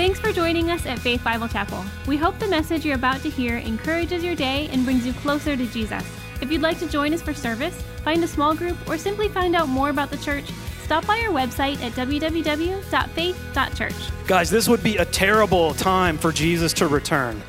Thanks 0.00 0.16
for 0.18 0.32
joining 0.32 0.70
us 0.70 0.86
at 0.86 0.98
Faith 0.98 1.22
Bible 1.22 1.46
Chapel. 1.46 1.84
We 2.06 2.16
hope 2.16 2.38
the 2.38 2.48
message 2.48 2.86
you're 2.86 2.94
about 2.94 3.20
to 3.20 3.28
hear 3.28 3.58
encourages 3.58 4.24
your 4.24 4.34
day 4.34 4.66
and 4.72 4.82
brings 4.82 5.04
you 5.04 5.12
closer 5.12 5.58
to 5.58 5.66
Jesus. 5.66 6.02
If 6.40 6.50
you'd 6.50 6.62
like 6.62 6.78
to 6.78 6.88
join 6.88 7.12
us 7.12 7.20
for 7.20 7.34
service, 7.34 7.74
find 8.02 8.24
a 8.24 8.26
small 8.26 8.54
group, 8.54 8.78
or 8.88 8.96
simply 8.96 9.28
find 9.28 9.54
out 9.54 9.68
more 9.68 9.90
about 9.90 10.10
the 10.10 10.16
church, 10.16 10.50
stop 10.84 11.06
by 11.06 11.18
our 11.18 11.28
website 11.28 11.82
at 11.82 11.92
www.faith.church. 11.92 14.26
Guys, 14.26 14.48
this 14.48 14.70
would 14.70 14.82
be 14.82 14.96
a 14.96 15.04
terrible 15.04 15.74
time 15.74 16.16
for 16.16 16.32
Jesus 16.32 16.72
to 16.72 16.88
return. 16.88 17.42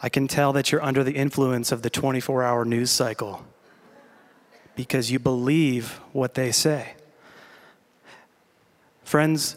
I 0.00 0.08
can 0.08 0.26
tell 0.26 0.54
that 0.54 0.72
you're 0.72 0.82
under 0.82 1.04
the 1.04 1.16
influence 1.16 1.70
of 1.70 1.82
the 1.82 1.90
24 1.90 2.44
hour 2.44 2.64
news 2.64 2.90
cycle 2.90 3.44
because 4.74 5.10
you 5.10 5.18
believe 5.18 6.00
what 6.12 6.32
they 6.32 6.50
say. 6.50 6.94
Friends, 9.12 9.56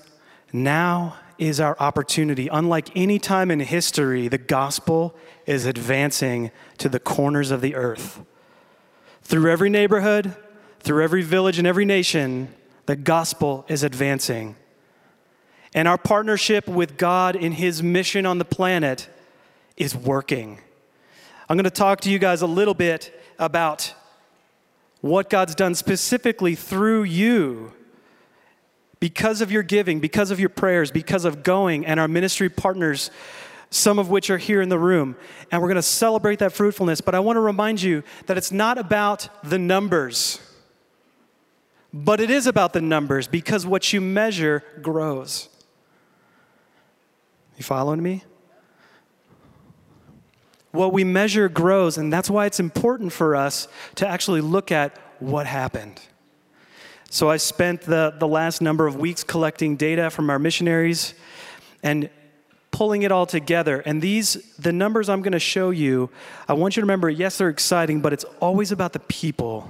now 0.51 1.15
is 1.37 1.61
our 1.61 1.77
opportunity. 1.79 2.49
Unlike 2.49 2.89
any 2.93 3.19
time 3.19 3.49
in 3.49 3.61
history, 3.61 4.27
the 4.27 4.37
gospel 4.37 5.15
is 5.45 5.65
advancing 5.65 6.51
to 6.77 6.89
the 6.89 6.99
corners 6.99 7.51
of 7.51 7.61
the 7.61 7.73
earth. 7.73 8.19
Through 9.21 9.49
every 9.49 9.69
neighborhood, 9.69 10.35
through 10.81 11.05
every 11.05 11.21
village, 11.21 11.57
and 11.57 11.65
every 11.65 11.85
nation, 11.85 12.53
the 12.85 12.97
gospel 12.97 13.63
is 13.69 13.81
advancing. 13.81 14.57
And 15.73 15.87
our 15.87 15.97
partnership 15.97 16.67
with 16.67 16.97
God 16.97 17.37
in 17.37 17.53
His 17.53 17.81
mission 17.81 18.25
on 18.25 18.39
the 18.39 18.43
planet 18.43 19.07
is 19.77 19.95
working. 19.95 20.59
I'm 21.47 21.55
going 21.55 21.63
to 21.63 21.69
talk 21.69 22.01
to 22.01 22.11
you 22.11 22.19
guys 22.19 22.41
a 22.41 22.45
little 22.45 22.73
bit 22.73 23.17
about 23.39 23.93
what 24.99 25.29
God's 25.29 25.55
done 25.55 25.75
specifically 25.75 26.55
through 26.55 27.03
you 27.03 27.71
because 28.99 29.41
of 29.41 29.52
your 29.52 29.63
giving, 29.63 29.99
because 29.99 30.31
of 30.31 30.40
your 30.40 30.49
prayers, 30.49 30.91
because 30.91 31.26
of 31.26 31.43
going, 31.43 31.85
and 31.85 31.99
our 31.99 32.07
ministry 32.07 32.49
partners, 32.49 33.12
some 33.70 33.99
of 33.99 34.10
which 34.10 34.29
are 34.29 34.37
here 34.37 34.62
in 34.62 34.70
the 34.70 34.79
room. 34.79 35.15
And 35.52 35.62
we're 35.62 35.68
going 35.68 35.76
to 35.76 35.82
celebrate 35.82 36.40
that 36.40 36.54
fruitfulness. 36.54 37.02
But 37.02 37.15
I 37.15 37.20
want 37.20 37.37
to 37.37 37.41
remind 37.41 37.82
you 37.82 38.04
that 38.27 38.37
it's 38.37 38.52
not 38.52 38.77
about 38.77 39.29
the 39.43 39.60
numbers, 39.60 40.40
but 41.93 42.20
it 42.20 42.29
is 42.29 42.48
about 42.48 42.74
the 42.74 42.82
numbers 42.82 43.27
because 43.27 43.65
what 43.65 43.91
you 43.93 44.02
measure 44.02 44.63
grows. 44.82 45.49
You 47.57 47.63
following 47.63 48.02
me? 48.02 48.24
What 50.71 50.91
we 50.91 51.05
measure 51.05 51.48
grows, 51.48 51.98
and 51.98 52.12
that's 52.12 52.30
why 52.30 52.48
it's 52.48 52.59
important 52.59 53.13
for 53.13 53.34
us 53.35 53.70
to 53.96 54.07
actually 54.07 54.41
look 54.41 54.74
at 54.74 54.98
what 55.20 55.46
happened. 55.46 56.02
So 57.09 57.29
I 57.29 57.37
spent 57.37 57.81
the, 57.81 58.13
the 58.17 58.27
last 58.27 58.61
number 58.61 58.87
of 58.87 58.95
weeks 58.95 59.23
collecting 59.23 59.75
data 59.75 60.09
from 60.09 60.29
our 60.29 60.39
missionaries 60.39 61.13
and 61.84 62.09
pulling 62.71 63.03
it 63.03 63.12
all 63.12 63.25
together. 63.25 63.79
And 63.79 64.01
these, 64.01 64.34
the 64.57 64.73
numbers 64.73 65.07
I'm 65.07 65.22
going 65.22 65.31
to 65.31 65.39
show 65.39 65.69
you, 65.69 66.09
I 66.47 66.53
want 66.53 66.75
you 66.75 66.81
to 66.81 66.85
remember 66.85 67.09
yes, 67.09 67.38
they're 67.38 67.50
exciting, 67.50 68.01
but 68.01 68.12
it's 68.12 68.25
always 68.41 68.72
about 68.72 68.91
the 68.91 69.00
people. 69.00 69.69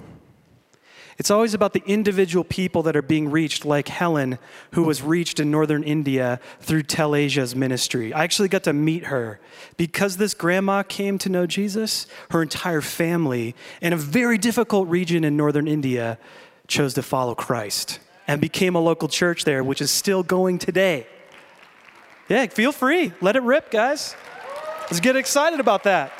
It's 1.17 1.31
always 1.31 1.53
about 1.53 1.71
the 1.73 1.83
individual 1.85 2.43
people 2.43 2.83
that 2.83 2.95
are 2.95 3.01
being 3.01 3.31
reached, 3.31 3.63
like 3.63 3.87
Helen, 3.87 4.37
who 4.71 4.83
was 4.83 5.01
reached 5.01 5.39
in 5.39 5.49
northern 5.49 5.83
India 5.83 6.41
through 6.59 6.83
Telasia's 6.83 7.55
ministry. 7.55 8.11
I 8.11 8.23
actually 8.23 8.49
got 8.49 8.63
to 8.63 8.73
meet 8.73 9.05
her. 9.05 9.39
Because 9.77 10.17
this 10.17 10.33
grandma 10.33 10.83
came 10.83 11.17
to 11.19 11.29
know 11.29 11.45
Jesus, 11.45 12.07
her 12.31 12.41
entire 12.41 12.81
family, 12.81 13.55
in 13.81 13.93
a 13.93 13.97
very 13.97 14.37
difficult 14.37 14.89
region 14.89 15.23
in 15.23 15.37
northern 15.37 15.67
India, 15.67 16.17
chose 16.67 16.93
to 16.95 17.03
follow 17.03 17.35
Christ 17.35 17.99
and 18.27 18.41
became 18.41 18.75
a 18.75 18.79
local 18.79 19.07
church 19.07 19.43
there, 19.43 19.63
which 19.63 19.81
is 19.81 19.91
still 19.91 20.23
going 20.23 20.57
today. 20.57 21.07
Yeah, 22.27 22.47
feel 22.47 22.71
free. 22.71 23.13
Let 23.21 23.35
it 23.35 23.43
rip, 23.43 23.69
guys. 23.69 24.15
Let's 24.83 24.99
get 24.99 25.15
excited 25.15 25.59
about 25.59 25.83
that. 25.83 26.11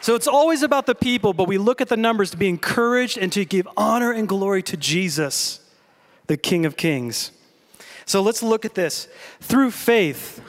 So 0.00 0.14
it's 0.14 0.28
always 0.28 0.62
about 0.62 0.86
the 0.86 0.94
people, 0.94 1.32
but 1.32 1.48
we 1.48 1.58
look 1.58 1.80
at 1.80 1.88
the 1.88 1.96
numbers 1.96 2.30
to 2.30 2.36
be 2.36 2.48
encouraged 2.48 3.18
and 3.18 3.32
to 3.32 3.44
give 3.44 3.68
honor 3.76 4.12
and 4.12 4.28
glory 4.28 4.62
to 4.62 4.76
Jesus, 4.76 5.60
the 6.28 6.36
King 6.36 6.64
of 6.64 6.76
Kings. 6.76 7.32
So 8.06 8.22
let's 8.22 8.42
look 8.42 8.64
at 8.64 8.74
this. 8.74 9.08
Through 9.40 9.72
faith, 9.72 10.40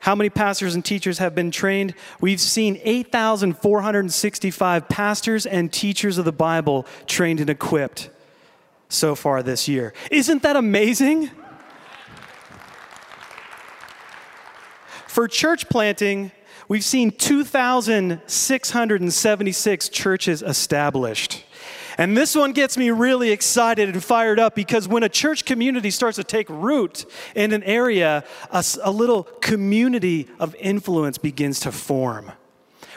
how 0.00 0.14
many 0.14 0.28
pastors 0.30 0.74
and 0.74 0.82
teachers 0.84 1.18
have 1.18 1.34
been 1.34 1.50
trained? 1.50 1.94
We've 2.20 2.40
seen 2.40 2.80
8,465 2.82 4.88
pastors 4.88 5.46
and 5.46 5.70
teachers 5.70 6.16
of 6.16 6.24
the 6.24 6.32
Bible 6.32 6.86
trained 7.06 7.40
and 7.40 7.50
equipped 7.50 8.08
so 8.88 9.14
far 9.14 9.42
this 9.42 9.68
year. 9.68 9.92
Isn't 10.10 10.42
that 10.42 10.56
amazing? 10.56 11.30
For 15.06 15.28
church 15.28 15.68
planting, 15.68 16.32
we've 16.66 16.84
seen 16.84 17.10
2,676 17.10 19.88
churches 19.90 20.42
established. 20.42 21.44
And 22.00 22.16
this 22.16 22.34
one 22.34 22.52
gets 22.52 22.78
me 22.78 22.88
really 22.88 23.30
excited 23.30 23.90
and 23.90 24.02
fired 24.02 24.40
up 24.40 24.54
because 24.54 24.88
when 24.88 25.02
a 25.02 25.08
church 25.10 25.44
community 25.44 25.90
starts 25.90 26.16
to 26.16 26.24
take 26.24 26.48
root 26.48 27.04
in 27.34 27.52
an 27.52 27.62
area, 27.62 28.24
a, 28.50 28.64
a 28.82 28.90
little 28.90 29.24
community 29.24 30.26
of 30.38 30.56
influence 30.58 31.18
begins 31.18 31.60
to 31.60 31.70
form 31.70 32.32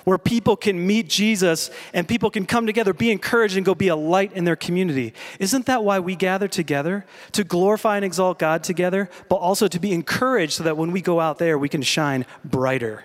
where 0.05 0.17
people 0.17 0.55
can 0.55 0.87
meet 0.87 1.09
Jesus 1.09 1.69
and 1.93 2.07
people 2.07 2.29
can 2.29 2.45
come 2.45 2.65
together, 2.65 2.93
be 2.93 3.11
encouraged, 3.11 3.57
and 3.57 3.65
go 3.65 3.75
be 3.75 3.89
a 3.89 3.95
light 3.95 4.31
in 4.33 4.45
their 4.45 4.55
community. 4.55 5.13
Isn't 5.37 5.65
that 5.65 5.83
why 5.83 5.99
we 5.99 6.15
gather 6.15 6.47
together? 6.47 7.05
To 7.33 7.43
glorify 7.43 7.97
and 7.97 8.05
exalt 8.05 8.39
God 8.39 8.63
together, 8.63 9.09
but 9.27 9.35
also 9.35 9.67
to 9.67 9.79
be 9.81 9.91
encouraged 9.91 10.53
so 10.53 10.63
that 10.63 10.77
when 10.77 10.91
we 10.91 11.01
go 11.01 11.19
out 11.19 11.39
there, 11.39 11.57
we 11.57 11.67
can 11.67 11.81
shine 11.81 12.25
brighter, 12.45 13.03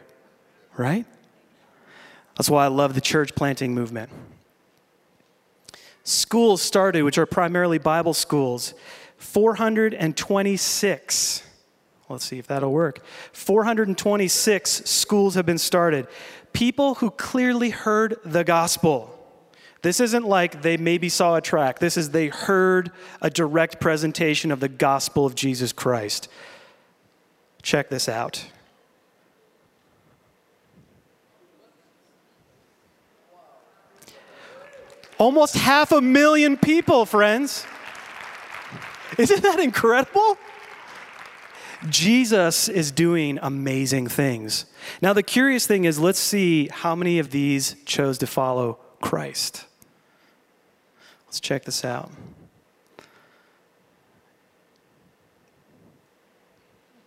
right? 0.77 1.07
That's 2.37 2.49
why 2.49 2.65
I 2.65 2.69
love 2.69 2.95
the 2.95 3.01
church 3.01 3.35
planting 3.35 3.75
movement 3.75 4.11
schools 6.09 6.63
started, 6.63 7.03
which 7.03 7.19
are 7.19 7.27
primarily 7.27 7.79
Bible 7.79 8.15
schools. 8.15 8.75
426. 9.19 11.43
Let's 12.09 12.25
see 12.25 12.39
if 12.39 12.47
that'll 12.47 12.73
work. 12.73 13.03
426 13.33 14.89
schools 14.89 15.35
have 15.35 15.45
been 15.45 15.59
started. 15.59 16.07
People 16.53 16.95
who 16.95 17.11
clearly 17.11 17.71
heard 17.71 18.17
the 18.25 18.45
gospel. 18.45 19.15
This 19.83 20.01
isn't 20.01 20.27
like 20.27 20.63
they 20.63 20.77
maybe 20.77 21.09
saw 21.09 21.37
a 21.37 21.41
track. 21.41 21.79
This 21.79 21.97
is 21.97 22.11
they 22.11 22.29
heard 22.29 22.91
a 23.21 23.31
direct 23.31 23.81
presentation 23.81 24.51
of 24.51 24.61
the 24.61 24.69
gospel 24.69 25.27
of 25.27 25.35
Jesus 25.35 25.73
Christ. 25.73 26.29
Check 27.63 27.91
this 27.91 28.09
out. 28.09 28.47
Almost 35.19 35.57
half 35.57 35.91
a 35.91 36.01
million 36.01 36.57
people, 36.57 37.05
friends. 37.05 37.67
Isn't 39.19 39.43
that 39.43 39.59
incredible? 39.59 40.39
Jesus 41.89 42.69
is 42.69 42.91
doing 42.91 43.39
amazing 43.43 44.07
things. 44.07 44.67
Now, 45.03 45.13
the 45.13 45.23
curious 45.23 45.67
thing 45.67 45.85
is, 45.85 45.99
let's 45.99 46.19
see 46.19 46.69
how 46.69 46.95
many 46.95 47.19
of 47.19 47.31
these 47.31 47.77
chose 47.85 48.19
to 48.19 48.27
follow 48.27 48.79
Christ. 49.01 49.65
Let's 51.27 51.41
check 51.41 51.65
this 51.65 51.85
out. 51.85 52.11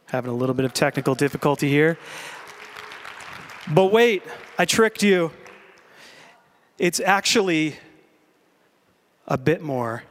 Having 0.08 0.32
a 0.32 0.36
little 0.36 0.56
bit 0.56 0.66
of 0.66 0.74
technical 0.74 1.16
difficulty 1.16 1.70
here. 1.70 1.98
But 3.74 3.92
wait, 3.94 4.24
I 4.58 4.66
tricked 4.66 5.02
you. 5.02 5.32
It's 6.78 7.00
actually 7.00 7.78
a 9.32 9.38
bit 9.38 9.62
more. 9.62 10.04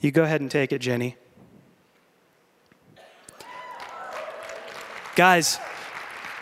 You 0.00 0.10
go 0.10 0.24
ahead 0.24 0.40
and 0.40 0.50
take 0.50 0.72
it, 0.72 0.80
Jenny. 0.80 1.16
Guys, 5.14 5.60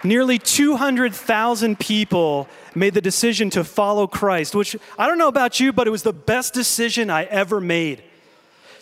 nearly 0.03 0.39
200,000 0.39 1.79
people 1.79 2.49
made 2.75 2.95
the 2.95 3.03
decision 3.03 3.51
to 3.51 3.65
follow 3.65 4.07
Christ, 4.07 4.55
which 4.55 4.77
I 4.99 5.07
don't 5.07 5.19
know 5.19 5.29
about 5.29 5.61
you, 5.61 5.75
but 5.75 5.87
it 5.87 5.91
was 5.91 6.03
the 6.03 6.13
best 6.15 6.55
decision 6.55 7.11
I 7.11 7.25
ever 7.25 7.61
made. 7.61 8.03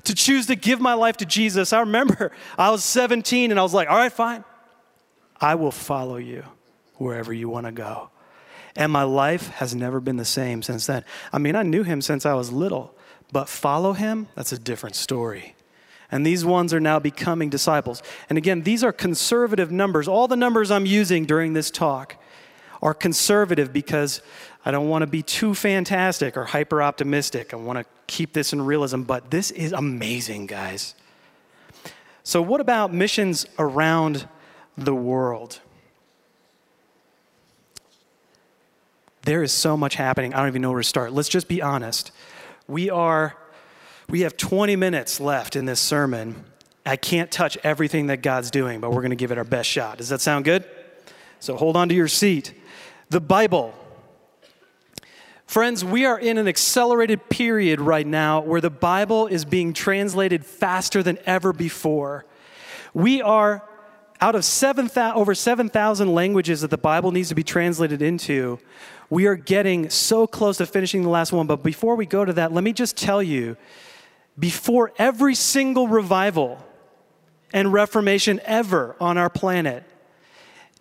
To 0.04 0.14
choose 0.14 0.46
to 0.46 0.54
give 0.54 0.80
my 0.80 0.94
life 0.94 1.16
to 1.18 1.26
Jesus. 1.26 1.72
I 1.72 1.80
remember 1.80 2.30
I 2.56 2.70
was 2.70 2.84
17 2.84 3.50
and 3.50 3.58
I 3.58 3.64
was 3.64 3.74
like, 3.74 3.90
all 3.90 3.96
right, 3.96 4.12
fine. 4.12 4.44
I 5.40 5.56
will 5.56 5.72
follow 5.72 6.18
you 6.18 6.44
wherever 6.98 7.32
you 7.32 7.48
want 7.48 7.66
to 7.66 7.72
go. 7.72 8.10
And 8.76 8.90
my 8.90 9.04
life 9.04 9.48
has 9.50 9.74
never 9.74 10.00
been 10.00 10.16
the 10.16 10.24
same 10.24 10.62
since 10.62 10.86
then. 10.86 11.04
I 11.32 11.38
mean, 11.38 11.54
I 11.54 11.62
knew 11.62 11.84
him 11.84 12.00
since 12.02 12.26
I 12.26 12.34
was 12.34 12.50
little, 12.50 12.94
but 13.32 13.48
follow 13.48 13.92
him, 13.92 14.28
that's 14.34 14.52
a 14.52 14.58
different 14.58 14.96
story. 14.96 15.54
And 16.10 16.26
these 16.26 16.44
ones 16.44 16.74
are 16.74 16.80
now 16.80 16.98
becoming 16.98 17.50
disciples. 17.50 18.02
And 18.28 18.38
again, 18.38 18.62
these 18.62 18.84
are 18.84 18.92
conservative 18.92 19.70
numbers. 19.70 20.06
All 20.06 20.28
the 20.28 20.36
numbers 20.36 20.70
I'm 20.70 20.86
using 20.86 21.24
during 21.24 21.52
this 21.52 21.70
talk 21.70 22.16
are 22.82 22.94
conservative 22.94 23.72
because 23.72 24.20
I 24.64 24.70
don't 24.70 24.88
want 24.88 25.02
to 25.02 25.06
be 25.06 25.22
too 25.22 25.54
fantastic 25.54 26.36
or 26.36 26.44
hyper 26.44 26.82
optimistic. 26.82 27.52
I 27.52 27.56
want 27.56 27.78
to 27.78 27.86
keep 28.06 28.32
this 28.32 28.52
in 28.52 28.62
realism, 28.62 29.02
but 29.02 29.30
this 29.30 29.50
is 29.50 29.72
amazing, 29.72 30.46
guys. 30.46 30.94
So, 32.22 32.40
what 32.40 32.60
about 32.60 32.92
missions 32.92 33.46
around 33.58 34.28
the 34.76 34.94
world? 34.94 35.60
There 39.24 39.42
is 39.42 39.52
so 39.52 39.76
much 39.76 39.94
happening. 39.94 40.34
I 40.34 40.38
don't 40.38 40.48
even 40.48 40.62
know 40.62 40.70
where 40.70 40.82
to 40.82 40.88
start. 40.88 41.12
Let's 41.12 41.28
just 41.28 41.48
be 41.48 41.62
honest. 41.62 42.12
We 42.68 42.90
are 42.90 43.36
we 44.08 44.20
have 44.20 44.36
20 44.36 44.76
minutes 44.76 45.18
left 45.18 45.56
in 45.56 45.64
this 45.64 45.80
sermon. 45.80 46.44
I 46.84 46.96
can't 46.96 47.30
touch 47.30 47.56
everything 47.64 48.08
that 48.08 48.18
God's 48.18 48.50
doing, 48.50 48.80
but 48.80 48.90
we're 48.90 49.00
going 49.00 49.10
to 49.10 49.16
give 49.16 49.32
it 49.32 49.38
our 49.38 49.44
best 49.44 49.68
shot. 49.68 49.96
Does 49.96 50.10
that 50.10 50.20
sound 50.20 50.44
good? 50.44 50.64
So 51.40 51.56
hold 51.56 51.74
on 51.76 51.88
to 51.88 51.94
your 51.94 52.08
seat. 52.08 52.52
The 53.08 53.20
Bible. 53.20 53.74
Friends, 55.46 55.82
we 55.82 56.04
are 56.04 56.18
in 56.18 56.36
an 56.36 56.46
accelerated 56.46 57.30
period 57.30 57.80
right 57.80 58.06
now 58.06 58.40
where 58.40 58.60
the 58.60 58.70
Bible 58.70 59.26
is 59.26 59.46
being 59.46 59.72
translated 59.72 60.44
faster 60.44 61.02
than 61.02 61.18
ever 61.24 61.54
before. 61.54 62.26
We 62.92 63.22
are 63.22 63.66
out 64.20 64.34
of 64.34 64.44
7, 64.44 64.88
000, 64.88 65.12
over 65.14 65.34
7,000 65.34 66.14
languages 66.14 66.60
that 66.60 66.70
the 66.70 66.78
Bible 66.78 67.10
needs 67.10 67.28
to 67.30 67.34
be 67.34 67.42
translated 67.42 68.02
into. 68.02 68.58
We 69.14 69.26
are 69.26 69.36
getting 69.36 69.90
so 69.90 70.26
close 70.26 70.56
to 70.56 70.66
finishing 70.66 71.02
the 71.02 71.08
last 71.08 71.32
one. 71.32 71.46
But 71.46 71.62
before 71.62 71.94
we 71.94 72.04
go 72.04 72.24
to 72.24 72.32
that, 72.32 72.52
let 72.52 72.64
me 72.64 72.72
just 72.72 72.96
tell 72.96 73.22
you 73.22 73.56
before 74.36 74.92
every 74.98 75.36
single 75.36 75.86
revival 75.86 76.58
and 77.52 77.72
reformation 77.72 78.40
ever 78.44 78.96
on 78.98 79.16
our 79.16 79.30
planet, 79.30 79.84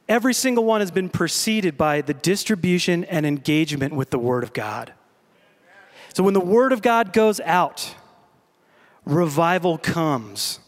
every 0.10 0.34
single 0.34 0.64
one 0.64 0.82
has 0.82 0.90
been 0.90 1.10
preceded 1.10 1.78
by 1.78 2.02
the 2.02 2.16
distribution 2.16 3.04
and 3.04 3.24
engagement 3.28 3.94
with 3.94 4.10
the 4.10 4.18
Word 4.18 4.44
of 4.44 4.52
God. 4.52 4.94
So 6.16 6.24
when 6.24 6.34
the 6.34 6.40
Word 6.40 6.72
of 6.72 6.82
God 6.82 7.14
goes 7.14 7.40
out, 7.42 7.94
revival 9.06 9.78
comes. 9.78 10.60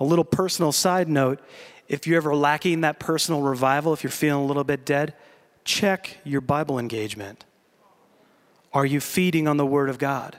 A 0.00 0.04
little 0.04 0.24
personal 0.24 0.72
side 0.72 1.08
note 1.08 1.38
if 1.86 2.04
you're 2.04 2.16
ever 2.16 2.34
lacking 2.34 2.80
that 2.80 2.98
personal 2.98 3.42
revival, 3.42 3.92
if 3.92 4.02
you're 4.02 4.10
feeling 4.10 4.42
a 4.42 4.46
little 4.46 4.64
bit 4.64 4.84
dead, 4.84 5.14
check 5.68 6.16
your 6.24 6.40
Bible 6.40 6.78
engagement. 6.78 7.44
Are 8.72 8.86
you 8.86 9.00
feeding 9.00 9.46
on 9.46 9.58
the 9.58 9.66
Word 9.66 9.90
of 9.90 9.98
God? 9.98 10.38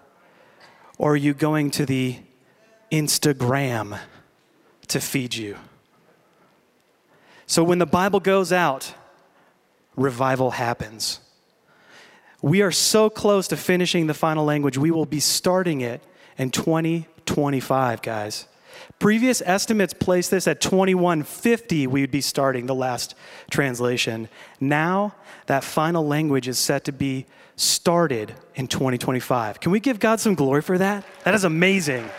Or 0.98 1.14
are 1.14 1.16
you 1.16 1.36
going 1.36 1.70
to 1.72 1.86
the 1.86 2.18
Instagram 2.92 4.00
to 4.88 5.00
feed 5.00 5.36
you? 5.36 5.58
So 7.46 7.64
when 7.64 7.78
the 7.78 7.86
Bible 7.86 8.20
goes 8.20 8.52
out, 8.52 8.94
revival 9.96 10.52
happens. 10.52 11.20
We 12.42 12.64
are 12.64 12.72
so 12.72 13.10
close 13.10 13.48
to 13.50 13.58
finishing 13.58 14.08
the 14.08 14.14
final 14.16 14.46
language, 14.46 14.78
we 14.78 14.92
will 14.92 15.06
be 15.06 15.20
starting 15.20 15.82
it 15.82 16.02
in 16.38 16.50
2025, 16.50 18.02
guys. 18.02 18.48
Previous 18.98 19.42
estimates 19.46 19.94
place 19.94 20.28
this 20.28 20.48
at 20.48 20.60
2150, 20.60 21.88
we 21.88 22.02
would 22.02 22.12
be 22.12 22.22
starting 22.22 22.66
the 22.66 22.76
last 22.76 23.16
translation. 23.50 24.28
Now, 24.60 25.16
that 25.46 25.64
final 25.64 26.06
language 26.06 26.48
is 26.48 26.60
set 26.60 26.84
to 26.86 26.92
be 26.92 27.26
started 27.56 28.34
in 28.56 28.68
2025. 28.68 29.60
Can 29.60 29.72
we 29.72 29.80
give 29.80 30.00
God 30.00 30.20
some 30.20 30.34
glory 30.34 30.62
for 30.62 30.78
that? 30.78 31.06
That 31.24 31.34
is 31.34 31.44
amazing. 31.44 32.10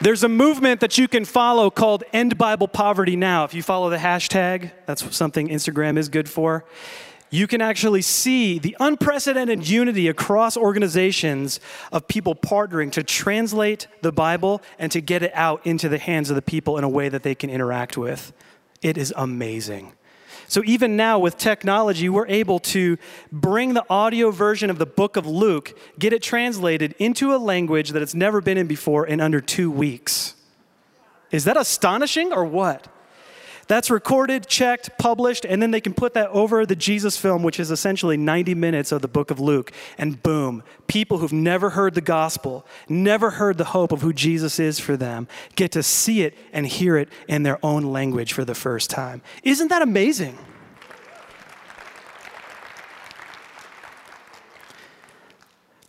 There's 0.00 0.24
a 0.24 0.28
movement 0.28 0.80
that 0.80 0.98
you 0.98 1.06
can 1.06 1.24
follow 1.24 1.70
called 1.70 2.04
End 2.12 2.36
Bible 2.36 2.68
Poverty 2.68 3.16
Now. 3.16 3.44
If 3.44 3.54
you 3.54 3.62
follow 3.62 3.90
the 3.90 3.96
hashtag, 3.96 4.70
that's 4.86 5.16
something 5.16 5.48
Instagram 5.48 5.96
is 5.96 6.08
good 6.08 6.28
for. 6.28 6.64
You 7.30 7.46
can 7.46 7.60
actually 7.60 8.02
see 8.02 8.58
the 8.58 8.76
unprecedented 8.78 9.68
unity 9.68 10.08
across 10.08 10.56
organizations 10.56 11.58
of 11.90 12.06
people 12.06 12.34
partnering 12.34 12.92
to 12.92 13.02
translate 13.02 13.88
the 14.02 14.12
Bible 14.12 14.62
and 14.78 14.92
to 14.92 15.00
get 15.00 15.22
it 15.22 15.32
out 15.34 15.66
into 15.66 15.88
the 15.88 15.98
hands 15.98 16.30
of 16.30 16.36
the 16.36 16.42
people 16.42 16.78
in 16.78 16.84
a 16.84 16.88
way 16.88 17.08
that 17.08 17.22
they 17.22 17.34
can 17.34 17.50
interact 17.50 17.96
with. 17.96 18.32
It 18.82 18.96
is 18.96 19.12
amazing. 19.16 19.94
So, 20.46 20.62
even 20.64 20.96
now 20.96 21.18
with 21.18 21.38
technology, 21.38 22.08
we're 22.08 22.26
able 22.28 22.58
to 22.60 22.98
bring 23.32 23.74
the 23.74 23.84
audio 23.88 24.30
version 24.30 24.70
of 24.70 24.78
the 24.78 24.86
book 24.86 25.16
of 25.16 25.26
Luke, 25.26 25.76
get 25.98 26.12
it 26.12 26.22
translated 26.22 26.94
into 26.98 27.34
a 27.34 27.38
language 27.38 27.90
that 27.90 28.02
it's 28.02 28.14
never 28.14 28.40
been 28.40 28.58
in 28.58 28.66
before 28.66 29.06
in 29.06 29.20
under 29.20 29.40
two 29.40 29.70
weeks. 29.70 30.34
Is 31.30 31.44
that 31.44 31.56
astonishing 31.56 32.32
or 32.32 32.44
what? 32.44 32.86
That's 33.66 33.90
recorded, 33.90 34.46
checked, 34.46 34.90
published, 34.98 35.44
and 35.44 35.62
then 35.62 35.70
they 35.70 35.80
can 35.80 35.94
put 35.94 36.14
that 36.14 36.28
over 36.28 36.66
the 36.66 36.76
Jesus 36.76 37.16
film, 37.16 37.42
which 37.42 37.58
is 37.58 37.70
essentially 37.70 38.16
90 38.16 38.54
minutes 38.54 38.92
of 38.92 39.02
the 39.02 39.08
book 39.08 39.30
of 39.30 39.40
Luke. 39.40 39.72
And 39.96 40.22
boom, 40.22 40.62
people 40.86 41.18
who've 41.18 41.32
never 41.32 41.70
heard 41.70 41.94
the 41.94 42.00
gospel, 42.00 42.66
never 42.88 43.30
heard 43.30 43.58
the 43.58 43.64
hope 43.64 43.92
of 43.92 44.02
who 44.02 44.12
Jesus 44.12 44.58
is 44.58 44.78
for 44.78 44.96
them, 44.96 45.28
get 45.56 45.72
to 45.72 45.82
see 45.82 46.22
it 46.22 46.36
and 46.52 46.66
hear 46.66 46.96
it 46.96 47.08
in 47.28 47.42
their 47.42 47.58
own 47.64 47.84
language 47.84 48.32
for 48.32 48.44
the 48.44 48.54
first 48.54 48.90
time. 48.90 49.22
Isn't 49.42 49.68
that 49.68 49.82
amazing? 49.82 50.38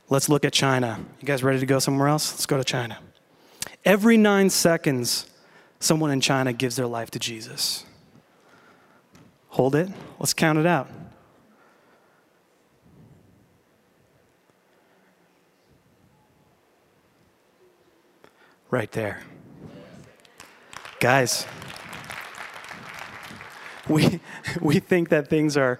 Let's 0.08 0.30
look 0.30 0.46
at 0.46 0.54
China. 0.54 1.00
You 1.20 1.26
guys 1.26 1.44
ready 1.44 1.60
to 1.60 1.66
go 1.66 1.80
somewhere 1.80 2.08
else? 2.08 2.32
Let's 2.34 2.46
go 2.46 2.58
to 2.58 2.64
China. 2.64 3.00
Every 3.84 4.18
nine 4.18 4.50
seconds, 4.50 5.30
someone 5.80 6.12
in 6.12 6.22
China 6.22 6.54
gives 6.54 6.76
their 6.76 6.88
life 6.88 7.12
to 7.12 7.20
Jesus. 7.20 7.86
Hold 9.50 9.76
it. 9.76 9.90
Let's 10.20 10.34
count 10.34 10.60
it 10.60 10.66
out. 10.66 10.90
Right 18.70 18.92
there. 18.92 19.22
Guys, 21.00 21.46
we, 23.88 24.20
we 24.62 24.80
think 24.80 25.10
that 25.10 25.30
things 25.30 25.56
are 25.56 25.80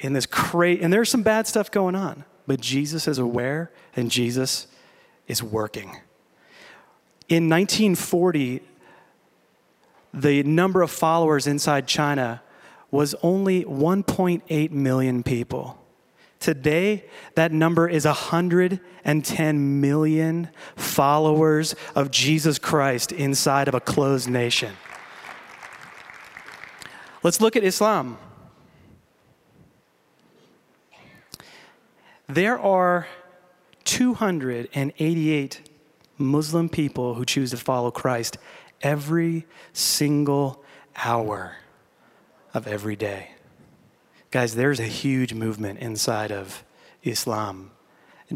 in 0.00 0.12
this 0.12 0.26
crazy, 0.26 0.82
and 0.82 0.92
there's 0.92 1.10
some 1.10 1.22
bad 1.22 1.46
stuff 1.46 1.70
going 1.70 1.94
on, 1.94 2.24
but 2.46 2.60
Jesus 2.60 3.06
is 3.06 3.18
aware 3.18 3.70
and 3.94 4.10
Jesus 4.10 4.66
is 5.26 5.42
working. 5.42 5.96
In 7.28 7.48
1940, 7.48 8.62
the 10.12 10.42
number 10.42 10.82
of 10.82 10.90
followers 10.90 11.46
inside 11.46 11.86
China 11.86 12.42
was 12.90 13.14
only 13.22 13.64
1.8 13.64 14.70
million 14.70 15.22
people. 15.22 15.76
Today, 16.40 17.04
that 17.34 17.52
number 17.52 17.86
is 17.88 18.06
110 18.06 19.80
million 19.80 20.48
followers 20.74 21.74
of 21.94 22.10
Jesus 22.10 22.58
Christ 22.58 23.12
inside 23.12 23.68
of 23.68 23.74
a 23.74 23.80
closed 23.80 24.28
nation. 24.28 24.74
Let's 27.22 27.40
look 27.40 27.56
at 27.56 27.62
Islam. 27.62 28.16
There 32.26 32.58
are 32.58 33.06
288 33.84 35.70
Muslim 36.16 36.68
people 36.68 37.14
who 37.14 37.24
choose 37.24 37.50
to 37.50 37.56
follow 37.56 37.90
Christ 37.90 38.38
every 38.82 39.46
single 39.72 40.62
hour 40.96 41.56
of 42.54 42.66
every 42.66 42.96
day. 42.96 43.30
Guys, 44.30 44.54
there's 44.54 44.80
a 44.80 44.84
huge 44.84 45.34
movement 45.34 45.80
inside 45.80 46.30
of 46.30 46.64
Islam. 47.02 47.72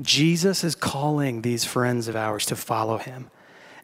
Jesus 0.00 0.64
is 0.64 0.74
calling 0.74 1.42
these 1.42 1.64
friends 1.64 2.08
of 2.08 2.16
ours 2.16 2.46
to 2.46 2.56
follow 2.56 2.98
him, 2.98 3.30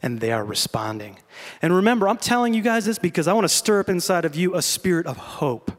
and 0.01 0.19
they 0.19 0.31
are 0.31 0.43
responding. 0.43 1.17
And 1.61 1.73
remember, 1.73 2.07
I'm 2.07 2.17
telling 2.17 2.53
you 2.53 2.61
guys 2.61 2.85
this 2.85 2.99
because 2.99 3.27
I 3.27 3.33
want 3.33 3.45
to 3.45 3.49
stir 3.49 3.79
up 3.79 3.89
inside 3.89 4.25
of 4.25 4.35
you 4.35 4.55
a 4.55 4.61
spirit 4.61 5.05
of 5.05 5.17
hope. 5.17 5.71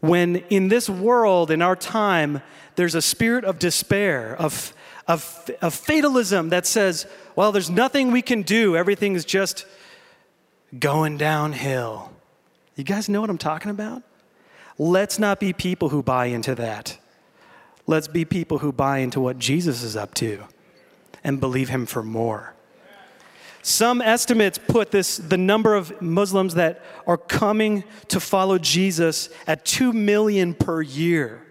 When 0.00 0.36
in 0.50 0.68
this 0.68 0.90
world, 0.90 1.50
in 1.50 1.62
our 1.62 1.76
time, 1.76 2.42
there's 2.74 2.94
a 2.94 3.02
spirit 3.02 3.44
of 3.44 3.58
despair, 3.58 4.36
of, 4.36 4.74
of, 5.12 5.50
of 5.60 5.74
fatalism 5.74 6.48
that 6.48 6.66
says, 6.66 7.06
well, 7.36 7.52
there's 7.52 7.68
nothing 7.68 8.12
we 8.12 8.22
can 8.22 8.42
do, 8.42 8.76
everything 8.76 9.14
is 9.14 9.24
just 9.26 9.66
going 10.78 11.18
downhill. 11.18 12.10
You 12.76 12.84
guys 12.84 13.10
know 13.10 13.20
what 13.20 13.28
I'm 13.28 13.38
talking 13.38 13.70
about? 13.70 14.02
Let's 14.78 15.18
not 15.18 15.38
be 15.38 15.52
people 15.52 15.90
who 15.90 16.02
buy 16.02 16.26
into 16.26 16.54
that. 16.54 16.98
Let's 17.86 18.08
be 18.08 18.24
people 18.24 18.58
who 18.58 18.72
buy 18.72 18.98
into 18.98 19.20
what 19.20 19.38
Jesus 19.38 19.82
is 19.82 19.96
up 19.96 20.14
to 20.14 20.44
and 21.22 21.38
believe 21.40 21.68
him 21.68 21.84
for 21.84 22.02
more. 22.02 22.54
Some 23.60 24.00
estimates 24.00 24.58
put 24.58 24.92
this 24.92 25.18
the 25.18 25.36
number 25.36 25.74
of 25.74 26.00
Muslims 26.00 26.54
that 26.54 26.82
are 27.06 27.18
coming 27.18 27.84
to 28.08 28.18
follow 28.18 28.58
Jesus 28.58 29.28
at 29.46 29.64
2 29.66 29.92
million 29.92 30.54
per 30.54 30.80
year. 30.80 31.41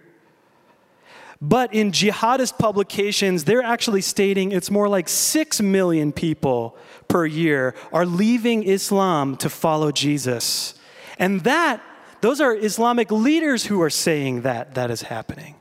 But 1.44 1.74
in 1.74 1.90
jihadist 1.90 2.56
publications, 2.56 3.42
they're 3.42 3.64
actually 3.64 4.00
stating 4.00 4.52
it's 4.52 4.70
more 4.70 4.88
like 4.88 5.08
6 5.08 5.60
million 5.60 6.12
people 6.12 6.76
per 7.08 7.26
year 7.26 7.74
are 7.92 8.06
leaving 8.06 8.62
Islam 8.62 9.36
to 9.38 9.50
follow 9.50 9.90
Jesus. 9.90 10.74
And 11.18 11.40
that, 11.40 11.82
those 12.20 12.40
are 12.40 12.54
Islamic 12.54 13.10
leaders 13.10 13.66
who 13.66 13.82
are 13.82 13.90
saying 13.90 14.42
that 14.42 14.76
that 14.76 14.92
is 14.92 15.02
happening. 15.02 15.56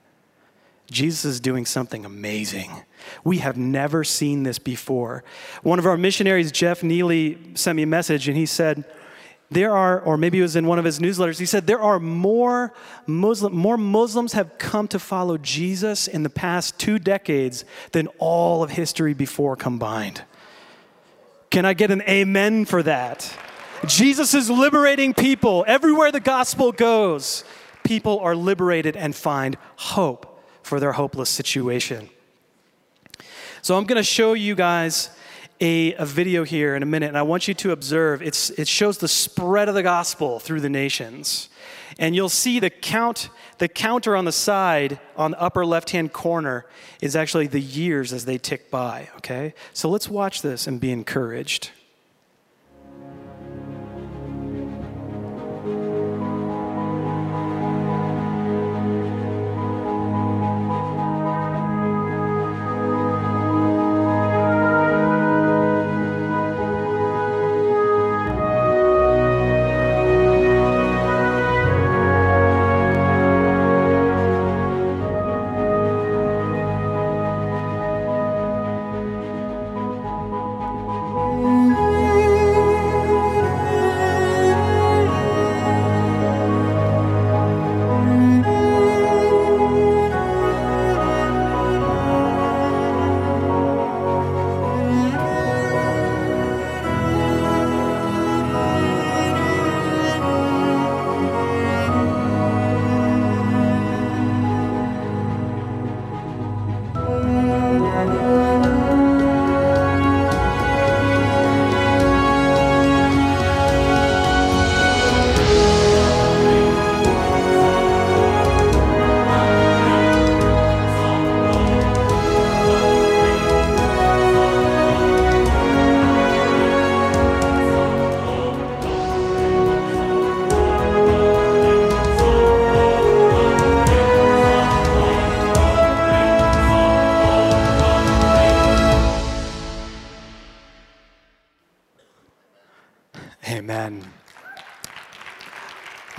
Jesus 0.92 1.26
is 1.26 1.40
doing 1.40 1.66
something 1.66 2.06
amazing. 2.06 2.84
We 3.24 3.40
have 3.40 3.58
never 3.58 4.04
seen 4.04 4.44
this 4.44 4.60
before. 4.60 5.24
One 5.64 5.80
of 5.80 5.88
our 5.88 5.98
missionaries, 5.98 6.52
Jeff 6.52 6.84
Neely, 6.84 7.40
sent 7.56 7.78
me 7.78 7.84
a 7.84 7.88
message 7.88 8.28
and 8.28 8.38
he 8.38 8.46
said, 8.46 8.86
there 9.52 9.76
are, 9.76 10.00
or 10.00 10.16
maybe 10.18 10.40
it 10.40 10.44
was 10.44 10.56
in 10.56 10.66
one 10.66 10.80
of 10.80 10.86
his 10.86 11.00
newsletters, 11.00 11.38
he 11.38 11.46
said, 11.46 11.68
there 11.68 11.82
are 11.82 12.00
more, 12.00 12.74
Muslim, 13.06 13.54
more 13.54 13.78
Muslims 13.78 14.32
have 14.32 14.58
come 14.58 14.88
to 14.88 14.98
follow 14.98 15.38
Jesus 15.38 16.08
in 16.08 16.24
the 16.24 16.30
past 16.30 16.80
two 16.80 16.98
decades 16.98 17.66
than 17.92 18.08
all 18.18 18.64
of 18.64 18.72
history 18.72 19.14
before 19.14 19.58
combined. 19.58 20.24
Can 21.50 21.66
I 21.66 21.74
get 21.74 21.92
an 21.92 22.02
amen 22.04 22.64
for 22.64 22.82
that? 22.84 23.38
Jesus 23.86 24.34
is 24.34 24.50
liberating 24.50 25.14
people. 25.14 25.66
Everywhere 25.68 26.14
the 26.14 26.22
gospel 26.22 26.72
goes, 26.72 27.44
people 27.84 28.20
are 28.20 28.38
liberated 28.38 28.96
and 28.96 29.14
find 29.14 29.58
hope 29.76 30.42
for 30.64 30.80
their 30.80 30.94
hopeless 30.94 31.30
situation. 31.30 32.10
So 33.62 33.78
I'm 33.78 33.84
going 33.84 33.98
to 33.98 34.04
show 34.04 34.32
you 34.32 34.56
guys 34.56 35.10
a, 35.62 35.94
a 35.94 36.06
video 36.06 36.44
here 36.44 36.76
in 36.76 36.84
a 36.84 36.88
minute, 36.88 37.08
and 37.08 37.18
I 37.18 37.22
want 37.22 37.48
you 37.48 37.54
to 37.54 37.72
observe. 37.72 38.22
It's, 38.22 38.50
it 38.50 38.68
shows 38.68 38.98
the 38.98 39.08
spread 39.08 39.70
of 39.70 39.76
the 39.76 39.84
gospel 39.84 40.40
through 40.40 40.62
the 40.62 40.70
nations. 40.70 41.50
And 42.00 42.16
you'll 42.16 42.30
see 42.30 42.60
the 42.60 42.72
count, 42.72 43.30
the 43.60 43.68
counter 43.68 44.16
on 44.16 44.26
the 44.26 44.32
side 44.32 45.00
on 45.16 45.32
the 45.32 45.42
upper 45.42 45.66
left-hand 45.66 46.14
corner 46.14 46.66
is 47.00 47.16
actually 47.16 47.48
the 47.48 47.62
years 47.62 48.12
as 48.12 48.26
they 48.26 48.40
tick 48.40 48.72
by, 48.72 49.10
okay? 49.18 49.54
So 49.72 49.90
let's 49.90 50.10
watch 50.10 50.42
this 50.42 50.66
and 50.66 50.82
be 50.82 50.92
encouraged. 50.92 51.70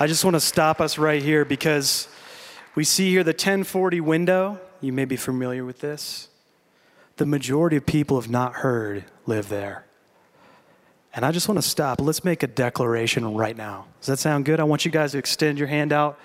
I 0.03 0.09
just 0.09 0.25
want 0.25 0.35
to 0.35 0.41
stop 0.41 0.81
us 0.81 0.99
right 0.99 1.23
here 1.23 1.45
because 1.45 2.09
we 2.75 2.83
see 2.83 3.11
here 3.11 3.23
the 3.23 3.31
1040 3.31 4.01
window. 4.01 4.61
You 4.81 4.93
may 4.93 5.05
be 5.05 5.15
familiar 5.15 5.65
with 5.65 5.79
this. 5.79 6.27
The 7.19 7.25
majority 7.25 7.77
of 7.77 7.87
people 7.87 8.21
have 8.21 8.29
not 8.29 8.55
heard 8.55 9.05
live 9.27 9.49
there. 9.49 9.85
And 11.15 11.25
I 11.25 11.31
just 11.31 11.47
want 11.47 11.59
to 11.59 11.63
stop. 11.63 12.01
Let's 12.01 12.25
make 12.25 12.43
a 12.43 12.49
declaration 12.49 13.37
right 13.37 13.57
now. 13.57 13.87
Does 14.01 14.09
that 14.09 14.19
sound 14.19 14.45
good? 14.45 14.59
I 14.59 14.65
want 14.65 14.85
you 14.85 14.91
guys 14.91 15.13
to 15.13 15.19
extend 15.19 15.57
your 15.57 15.69
hand 15.69 15.93
out 15.93 16.19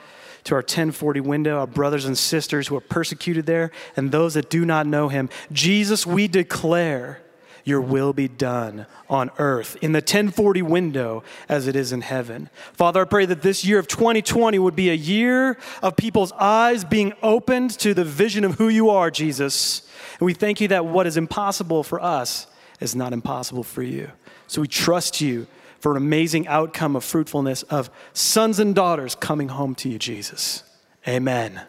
to 0.45 0.55
our 0.55 0.61
1040 0.61 1.19
window, 1.19 1.59
our 1.59 1.67
brothers 1.67 2.05
and 2.05 2.17
sisters 2.17 2.67
who 2.67 2.75
are 2.77 2.81
persecuted 2.81 3.45
there, 3.45 3.69
and 3.95 4.11
those 4.11 4.33
that 4.33 4.49
do 4.49 4.65
not 4.65 4.87
know 4.87 5.07
him. 5.07 5.29
Jesus, 5.51 6.03
we 6.03 6.27
declare 6.27 7.21
your 7.67 7.81
will 7.81 8.13
be 8.13 8.27
done 8.27 8.85
on 9.09 9.29
earth 9.37 9.75
in 9.81 9.91
the 9.91 9.97
1040 9.97 10.61
window 10.61 11.23
as 11.49 11.67
it 11.67 11.75
is 11.75 11.91
in 11.91 12.01
heaven. 12.01 12.49
Father, 12.73 13.01
I 13.01 13.05
pray 13.05 13.25
that 13.25 13.41
this 13.41 13.65
year 13.65 13.77
of 13.77 13.87
2020 13.87 14.57
would 14.57 14.75
be 14.75 14.89
a 14.89 14.93
year 14.93 15.57
of 15.81 15.97
people's 15.97 16.31
eyes 16.33 16.85
being 16.85 17.13
opened 17.21 17.71
to 17.79 17.93
the 17.93 18.05
vision 18.05 18.43
of 18.43 18.55
who 18.55 18.69
you 18.69 18.89
are, 18.89 19.11
Jesus. 19.11 19.87
And 20.19 20.25
we 20.25 20.33
thank 20.33 20.61
you 20.61 20.69
that 20.69 20.85
what 20.85 21.07
is 21.07 21.17
impossible 21.17 21.83
for 21.83 22.01
us 22.01 22.47
is 22.79 22.95
not 22.95 23.11
impossible 23.11 23.63
for 23.63 23.83
you. 23.83 24.11
So 24.47 24.61
we 24.61 24.67
trust 24.67 25.19
you 25.19 25.47
for 25.79 25.91
an 25.91 25.97
amazing 25.97 26.47
outcome 26.47 26.95
of 26.95 27.03
fruitfulness 27.03 27.63
of 27.63 27.89
sons 28.13 28.59
and 28.59 28.73
daughters 28.73 29.13
coming 29.13 29.49
home 29.49 29.75
to 29.75 29.89
you, 29.89 29.99
Jesus. 29.99 30.63
Amen. 31.07 31.61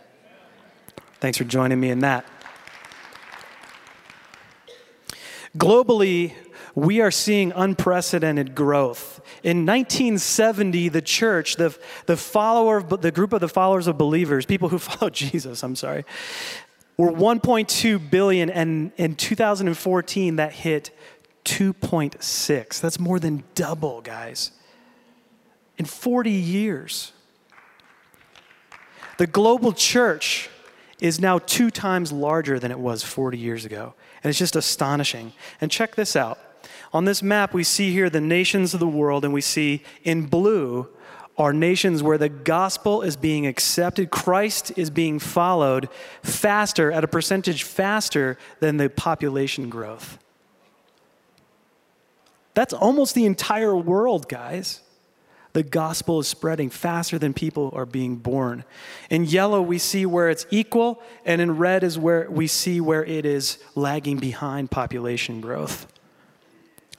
Thanks 1.20 1.38
for 1.38 1.44
joining 1.44 1.80
me 1.80 1.90
in 1.90 2.00
that. 2.00 2.24
Globally, 5.58 6.34
we 6.74 7.00
are 7.00 7.10
seeing 7.10 7.52
unprecedented 7.52 8.54
growth. 8.54 9.20
In 9.42 9.66
1970, 9.66 10.88
the 10.88 11.02
church, 11.02 11.56
the, 11.56 11.76
the 12.06 12.16
follower, 12.16 12.80
the 12.82 13.10
group 13.10 13.32
of 13.32 13.40
the 13.40 13.48
followers 13.48 13.88
of 13.88 13.98
believers, 13.98 14.46
people 14.46 14.68
who 14.68 14.78
follow 14.78 15.10
Jesus, 15.10 15.62
I'm 15.62 15.74
sorry, 15.74 16.04
were 16.96 17.10
1.2 17.10 18.10
billion, 18.10 18.50
and 18.50 18.92
in 18.96 19.16
2014, 19.16 20.36
that 20.36 20.52
hit 20.52 20.90
2.6. 21.44 22.80
That's 22.80 23.00
more 23.00 23.18
than 23.18 23.42
double, 23.54 24.00
guys. 24.00 24.52
In 25.76 25.84
40 25.84 26.30
years. 26.30 27.12
The 29.16 29.26
global 29.26 29.72
church 29.72 30.48
is 31.00 31.20
now 31.20 31.38
two 31.38 31.70
times 31.70 32.12
larger 32.12 32.58
than 32.58 32.70
it 32.70 32.78
was 32.78 33.02
40 33.02 33.38
years 33.38 33.64
ago. 33.64 33.94
And 34.28 34.32
it's 34.32 34.38
just 34.38 34.56
astonishing. 34.56 35.32
And 35.58 35.70
check 35.70 35.94
this 35.94 36.14
out. 36.14 36.38
On 36.92 37.06
this 37.06 37.22
map, 37.22 37.54
we 37.54 37.64
see 37.64 37.94
here 37.94 38.10
the 38.10 38.20
nations 38.20 38.74
of 38.74 38.80
the 38.80 38.86
world, 38.86 39.24
and 39.24 39.32
we 39.32 39.40
see 39.40 39.82
in 40.04 40.26
blue 40.26 40.86
are 41.38 41.54
nations 41.54 42.02
where 42.02 42.18
the 42.18 42.28
gospel 42.28 43.00
is 43.00 43.16
being 43.16 43.46
accepted, 43.46 44.10
Christ 44.10 44.70
is 44.76 44.90
being 44.90 45.18
followed 45.18 45.88
faster, 46.22 46.92
at 46.92 47.04
a 47.04 47.08
percentage 47.08 47.62
faster 47.62 48.36
than 48.60 48.76
the 48.76 48.90
population 48.90 49.70
growth. 49.70 50.18
That's 52.52 52.74
almost 52.74 53.14
the 53.14 53.24
entire 53.24 53.74
world, 53.74 54.28
guys 54.28 54.82
the 55.58 55.64
gospel 55.64 56.20
is 56.20 56.28
spreading 56.28 56.70
faster 56.70 57.18
than 57.18 57.34
people 57.34 57.72
are 57.74 57.84
being 57.84 58.14
born. 58.14 58.62
In 59.10 59.24
yellow, 59.24 59.60
we 59.60 59.78
see 59.78 60.06
where 60.06 60.30
it's 60.30 60.46
equal, 60.52 61.02
and 61.24 61.40
in 61.40 61.56
red 61.56 61.82
is 61.82 61.98
where 61.98 62.30
we 62.30 62.46
see 62.46 62.80
where 62.80 63.04
it 63.04 63.26
is 63.26 63.58
lagging 63.74 64.18
behind 64.18 64.70
population 64.70 65.40
growth. 65.40 65.88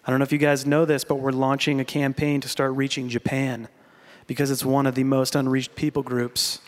I 0.05 0.11
don't 0.11 0.19
know 0.19 0.23
if 0.23 0.33
you 0.33 0.39
guys 0.39 0.65
know 0.65 0.83
this, 0.83 1.05
but 1.05 1.21
we're 1.21 1.31
launching 1.31 1.79
a 1.79 1.85
campaign 1.85 2.41
to 2.41 2.49
start 2.49 2.73
reaching 2.73 3.07
Japan 3.07 3.69
because 4.27 4.51
it's 4.51 4.65
one 4.65 4.85
of 4.85 4.93
the 4.93 5.05
most 5.05 5.35
unreached 5.35 5.75
people 5.75 6.03
groups 6.03 6.59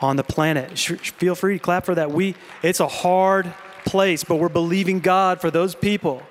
on 0.00 0.16
the 0.16 0.24
planet. 0.24 0.78
Feel 0.78 1.34
free 1.34 1.58
to 1.58 1.62
clap 1.62 1.84
for 1.84 1.94
that. 1.94 2.10
We, 2.10 2.36
it's 2.62 2.80
a 2.80 2.88
hard 2.88 3.52
place, 3.84 4.24
but 4.24 4.36
we're 4.36 4.48
believing 4.48 5.00
God 5.00 5.42
for 5.42 5.50
those 5.50 5.74
people 5.74 6.22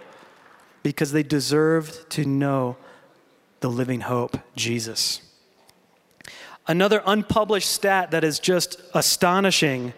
because 0.82 1.12
they 1.12 1.22
deserve 1.22 2.10
to 2.10 2.26
know 2.26 2.78
the 3.60 3.70
living 3.70 4.02
hope, 4.02 4.38
Jesus. 4.56 5.22
Another 6.68 7.02
unpublished 7.06 7.70
stat 7.70 8.12
that 8.12 8.24
is 8.24 8.40
just 8.40 8.82
astonishing 8.94 9.94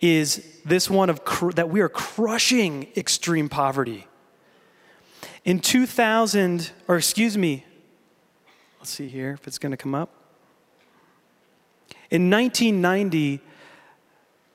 is 0.00 0.60
this 0.64 0.90
one 0.90 1.10
of 1.10 1.24
cr- 1.24 1.52
that 1.52 1.68
we 1.68 1.80
are 1.80 1.88
crushing 1.88 2.88
extreme 2.96 3.48
poverty. 3.48 4.06
In 5.44 5.60
2000, 5.60 6.70
or 6.88 6.96
excuse 6.96 7.36
me, 7.36 7.64
Let's 8.86 8.94
see 8.94 9.08
here 9.08 9.32
if 9.32 9.48
it's 9.48 9.58
going 9.58 9.72
to 9.72 9.76
come 9.76 9.96
up. 9.96 10.10
In 12.08 12.30
1990, 12.30 13.40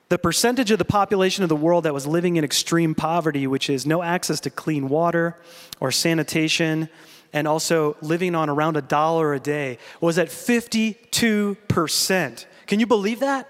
the 0.08 0.18
percentage 0.18 0.72
of 0.72 0.80
the 0.80 0.86
population 0.86 1.44
of 1.44 1.50
the 1.50 1.56
world 1.58 1.84
that 1.84 1.94
was 1.94 2.08
living 2.08 2.38
in 2.38 2.46
extreme 2.46 2.96
poverty, 2.96 3.46
which 3.46 3.70
is 3.70 3.86
no 3.86 4.02
access 4.02 4.40
to 4.40 4.50
clean 4.50 4.88
water 4.88 5.38
or 5.82 5.92
sanitation, 5.92 6.88
and 7.34 7.48
also 7.48 7.96
living 8.02 8.36
on 8.36 8.50
around 8.50 8.76
a 8.78 8.82
dollar 8.82 9.34
a 9.34 9.40
day, 9.40 9.78
was 10.00 10.18
at 10.18 10.28
52%. 10.28 12.46
Can 12.68 12.80
you 12.80 12.88
believe 12.88 13.20
that? 13.22 13.48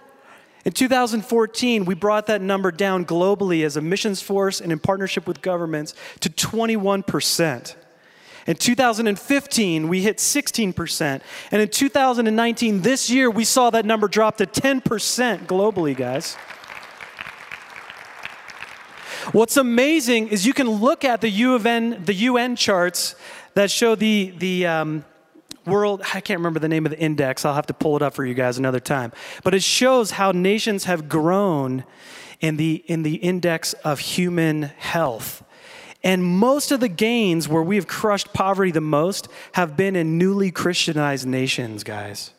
In 0.63 0.73
2014, 0.73 1.85
we 1.85 1.95
brought 1.95 2.27
that 2.27 2.39
number 2.41 2.71
down 2.71 3.03
globally 3.05 3.65
as 3.65 3.77
a 3.77 3.81
missions 3.81 4.21
force 4.21 4.61
and 4.61 4.71
in 4.71 4.77
partnership 4.77 5.27
with 5.27 5.41
governments 5.41 5.95
to 6.19 6.29
21%. 6.29 7.75
In 8.47 8.55
2015, 8.55 9.87
we 9.87 10.01
hit 10.01 10.17
16%. 10.17 11.21
And 11.51 11.61
in 11.61 11.69
2019, 11.69 12.81
this 12.81 13.09
year, 13.09 13.29
we 13.29 13.43
saw 13.43 13.69
that 13.71 13.85
number 13.85 14.07
drop 14.07 14.37
to 14.37 14.45
10% 14.45 15.45
globally, 15.45 15.95
guys. 15.95 16.35
What's 19.31 19.57
amazing 19.57 20.29
is 20.29 20.47
you 20.47 20.53
can 20.53 20.69
look 20.69 21.05
at 21.05 21.21
the 21.21 21.29
UN, 21.29 22.03
the 22.03 22.13
UN 22.13 22.55
charts 22.55 23.15
that 23.53 23.71
show 23.71 23.95
the, 23.95 24.33
the 24.37 24.67
um, 24.67 25.05
world, 25.65 26.01
I 26.13 26.21
can't 26.21 26.39
remember 26.39 26.59
the 26.59 26.69
name 26.69 26.85
of 26.85 26.91
the 26.91 26.99
index, 26.99 27.45
I'll 27.45 27.53
have 27.53 27.67
to 27.67 27.73
pull 27.73 27.95
it 27.95 28.01
up 28.01 28.13
for 28.13 28.25
you 28.25 28.33
guys 28.33 28.57
another 28.57 28.79
time. 28.79 29.11
But 29.43 29.53
it 29.53 29.63
shows 29.63 30.11
how 30.11 30.31
nations 30.31 30.85
have 30.85 31.09
grown 31.09 31.83
in 32.39 32.57
the, 32.57 32.83
in 32.87 33.03
the 33.03 33.15
index 33.15 33.73
of 33.73 33.99
human 33.99 34.63
health. 34.63 35.43
And 36.03 36.25
most 36.25 36.71
of 36.71 36.79
the 36.79 36.89
gains 36.89 37.47
where 37.47 37.61
we've 37.61 37.87
crushed 37.87 38.33
poverty 38.33 38.71
the 38.71 38.81
most 38.81 39.27
have 39.53 39.77
been 39.77 39.95
in 39.95 40.17
newly 40.17 40.49
Christianized 40.49 41.27
nations, 41.27 41.83
guys. 41.83 42.31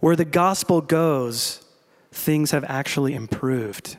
Where 0.00 0.16
the 0.16 0.24
gospel 0.24 0.80
goes, 0.80 1.64
things 2.10 2.50
have 2.50 2.64
actually 2.64 3.14
improved. 3.14 3.98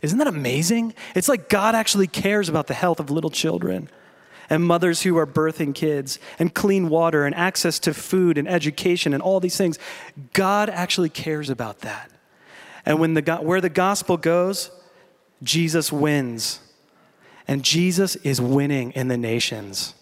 Isn't 0.00 0.18
that 0.18 0.28
amazing? 0.28 0.94
It's 1.16 1.28
like 1.28 1.48
God 1.48 1.74
actually 1.74 2.06
cares 2.06 2.48
about 2.48 2.68
the 2.68 2.74
health 2.74 3.00
of 3.00 3.10
little 3.10 3.30
children 3.30 3.90
and 4.50 4.64
mothers 4.64 5.02
who 5.02 5.16
are 5.18 5.26
birthing 5.26 5.74
kids 5.74 6.18
and 6.38 6.54
clean 6.54 6.88
water 6.88 7.24
and 7.24 7.34
access 7.34 7.78
to 7.80 7.94
food 7.94 8.38
and 8.38 8.48
education 8.48 9.12
and 9.12 9.22
all 9.22 9.40
these 9.40 9.56
things. 9.56 9.78
God 10.32 10.70
actually 10.70 11.10
cares 11.10 11.50
about 11.50 11.80
that. 11.80 12.10
And 12.86 12.98
when 12.98 13.14
the, 13.14 13.36
where 13.36 13.60
the 13.60 13.68
gospel 13.68 14.16
goes, 14.16 14.70
Jesus 15.42 15.92
wins 15.92 16.60
and 17.46 17.62
Jesus 17.62 18.16
is 18.16 18.40
winning 18.40 18.92
in 18.92 19.08
the 19.08 19.16
nations. 19.16 19.94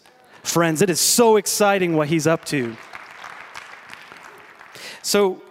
Friends, 0.43 0.83
it 0.83 0.91
is 0.91 1.01
so 1.01 1.37
exciting 1.37 1.97
what 1.97 2.09
he's 2.09 2.27
up 2.27 2.45
to. 2.47 2.77
So, 5.03 5.43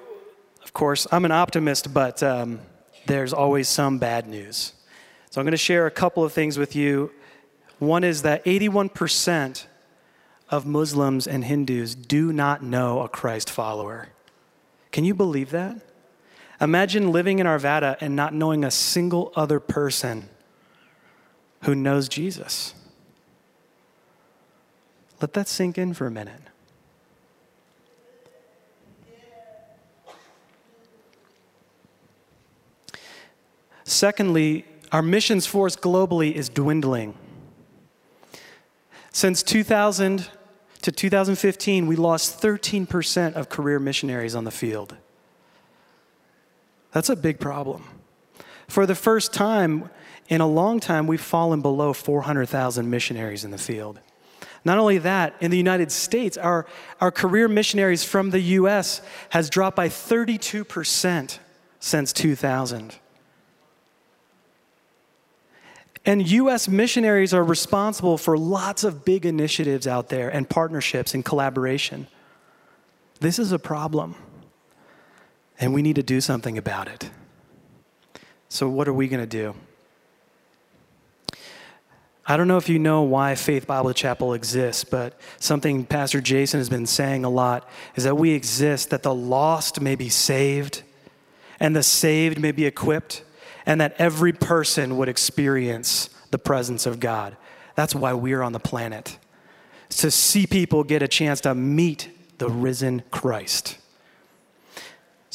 of 0.63 0.73
course, 0.73 1.07
I'm 1.11 1.25
an 1.25 1.31
optimist, 1.31 1.93
but 1.93 2.21
um, 2.23 2.59
there's 3.05 3.33
always 3.33 3.67
some 3.67 3.97
bad 3.97 4.27
news. 4.27 4.73
So, 5.29 5.39
I'm 5.39 5.45
going 5.45 5.51
to 5.51 5.57
share 5.57 5.85
a 5.85 5.91
couple 5.91 6.23
of 6.23 6.33
things 6.33 6.57
with 6.57 6.75
you. 6.75 7.11
One 7.79 8.03
is 8.03 8.21
that 8.21 8.43
81% 8.45 9.65
of 10.49 10.65
Muslims 10.65 11.27
and 11.27 11.43
Hindus 11.43 11.95
do 11.95 12.31
not 12.31 12.63
know 12.63 13.01
a 13.01 13.09
Christ 13.09 13.49
follower. 13.49 14.09
Can 14.91 15.03
you 15.03 15.13
believe 15.13 15.51
that? 15.51 15.77
Imagine 16.61 17.11
living 17.11 17.39
in 17.39 17.47
Arvada 17.47 17.97
and 17.99 18.15
not 18.15 18.33
knowing 18.33 18.63
a 18.63 18.71
single 18.71 19.33
other 19.35 19.59
person 19.59 20.29
who 21.63 21.75
knows 21.75 22.07
Jesus. 22.07 22.73
Let 25.21 25.33
that 25.33 25.47
sink 25.47 25.77
in 25.77 25.93
for 25.93 26.07
a 26.07 26.11
minute. 26.11 26.41
Secondly, 33.83 34.65
our 34.91 35.01
missions 35.01 35.45
force 35.45 35.75
globally 35.75 36.33
is 36.33 36.49
dwindling. 36.49 37.15
Since 39.15 39.43
2000 39.43 40.27
to 40.81 40.91
2015, 40.91 41.87
we 41.87 41.95
lost 41.95 42.41
13% 42.41 43.35
of 43.35 43.47
career 43.47 43.79
missionaries 43.79 44.35
on 44.35 44.43
the 44.43 44.51
field. 44.51 44.97
That's 46.91 47.07
a 47.07 47.15
big 47.15 47.39
problem. 47.39 47.85
For 48.67 48.85
the 48.85 48.93
first 48.93 49.33
time, 49.33 49.89
in 50.27 50.41
a 50.41 50.45
long 50.45 50.81
time, 50.81 51.07
we've 51.07 51.21
fallen 51.21 51.61
below 51.61 51.93
400,000 51.93 52.89
missionaries 52.89 53.45
in 53.45 53.51
the 53.51 53.57
field. 53.57 54.01
Not 54.65 54.79
only 54.79 54.97
that, 54.97 55.33
in 55.39 55.49
the 55.49 55.57
United 55.57 55.93
States, 55.93 56.35
our, 56.35 56.65
our 56.99 57.09
career 57.09 57.47
missionaries 57.47 58.03
from 58.03 58.31
the 58.31 58.41
US 58.41 59.01
has 59.29 59.49
dropped 59.49 59.77
by 59.77 59.87
32% 59.87 61.39
since 61.79 62.11
2000. 62.11 62.95
And 66.05 66.29
US 66.29 66.67
missionaries 66.67 67.33
are 67.33 67.43
responsible 67.43 68.17
for 68.17 68.37
lots 68.37 68.83
of 68.83 69.03
big 69.03 69.25
initiatives 69.25 69.87
out 69.87 70.09
there 70.09 70.29
and 70.29 70.47
partnerships 70.47 71.13
and 71.13 71.25
collaboration. 71.25 72.07
This 73.19 73.39
is 73.39 73.51
a 73.51 73.59
problem, 73.59 74.15
and 75.59 75.73
we 75.73 75.81
need 75.81 75.95
to 75.95 76.03
do 76.03 76.21
something 76.21 76.57
about 76.57 76.87
it. 76.87 77.09
So, 78.49 78.69
what 78.69 78.87
are 78.87 78.93
we 78.93 79.07
going 79.07 79.21
to 79.21 79.25
do? 79.25 79.55
I 82.27 82.37
don't 82.37 82.47
know 82.47 82.57
if 82.57 82.69
you 82.69 82.79
know 82.79 83.03
why 83.03 83.35
Faith 83.35 83.67
Bible 83.67 83.93
Chapel 83.93 84.33
exists, 84.33 84.83
but 84.83 85.19
something 85.39 85.85
Pastor 85.85 86.21
Jason 86.21 86.59
has 86.59 86.69
been 86.69 86.87
saying 86.87 87.23
a 87.23 87.29
lot 87.29 87.69
is 87.95 88.03
that 88.03 88.17
we 88.17 88.31
exist 88.31 88.89
that 88.89 89.03
the 89.03 89.13
lost 89.13 89.79
may 89.79 89.95
be 89.95 90.09
saved 90.09 90.81
and 91.59 91.75
the 91.75 91.83
saved 91.83 92.39
may 92.39 92.51
be 92.51 92.65
equipped, 92.65 93.23
and 93.65 93.81
that 93.81 93.95
every 93.97 94.33
person 94.33 94.97
would 94.97 95.09
experience 95.09 96.09
the 96.31 96.37
presence 96.37 96.85
of 96.85 96.99
God. 96.99 97.35
That's 97.75 97.95
why 97.95 98.13
we're 98.13 98.41
on 98.41 98.53
the 98.53 98.59
planet. 98.59 99.17
to 99.89 100.09
see 100.11 100.47
people 100.47 100.83
get 100.83 101.01
a 101.01 101.07
chance 101.07 101.41
to 101.41 101.53
meet 101.55 102.09
the 102.37 102.49
risen 102.49 103.03
Christ. 103.11 103.77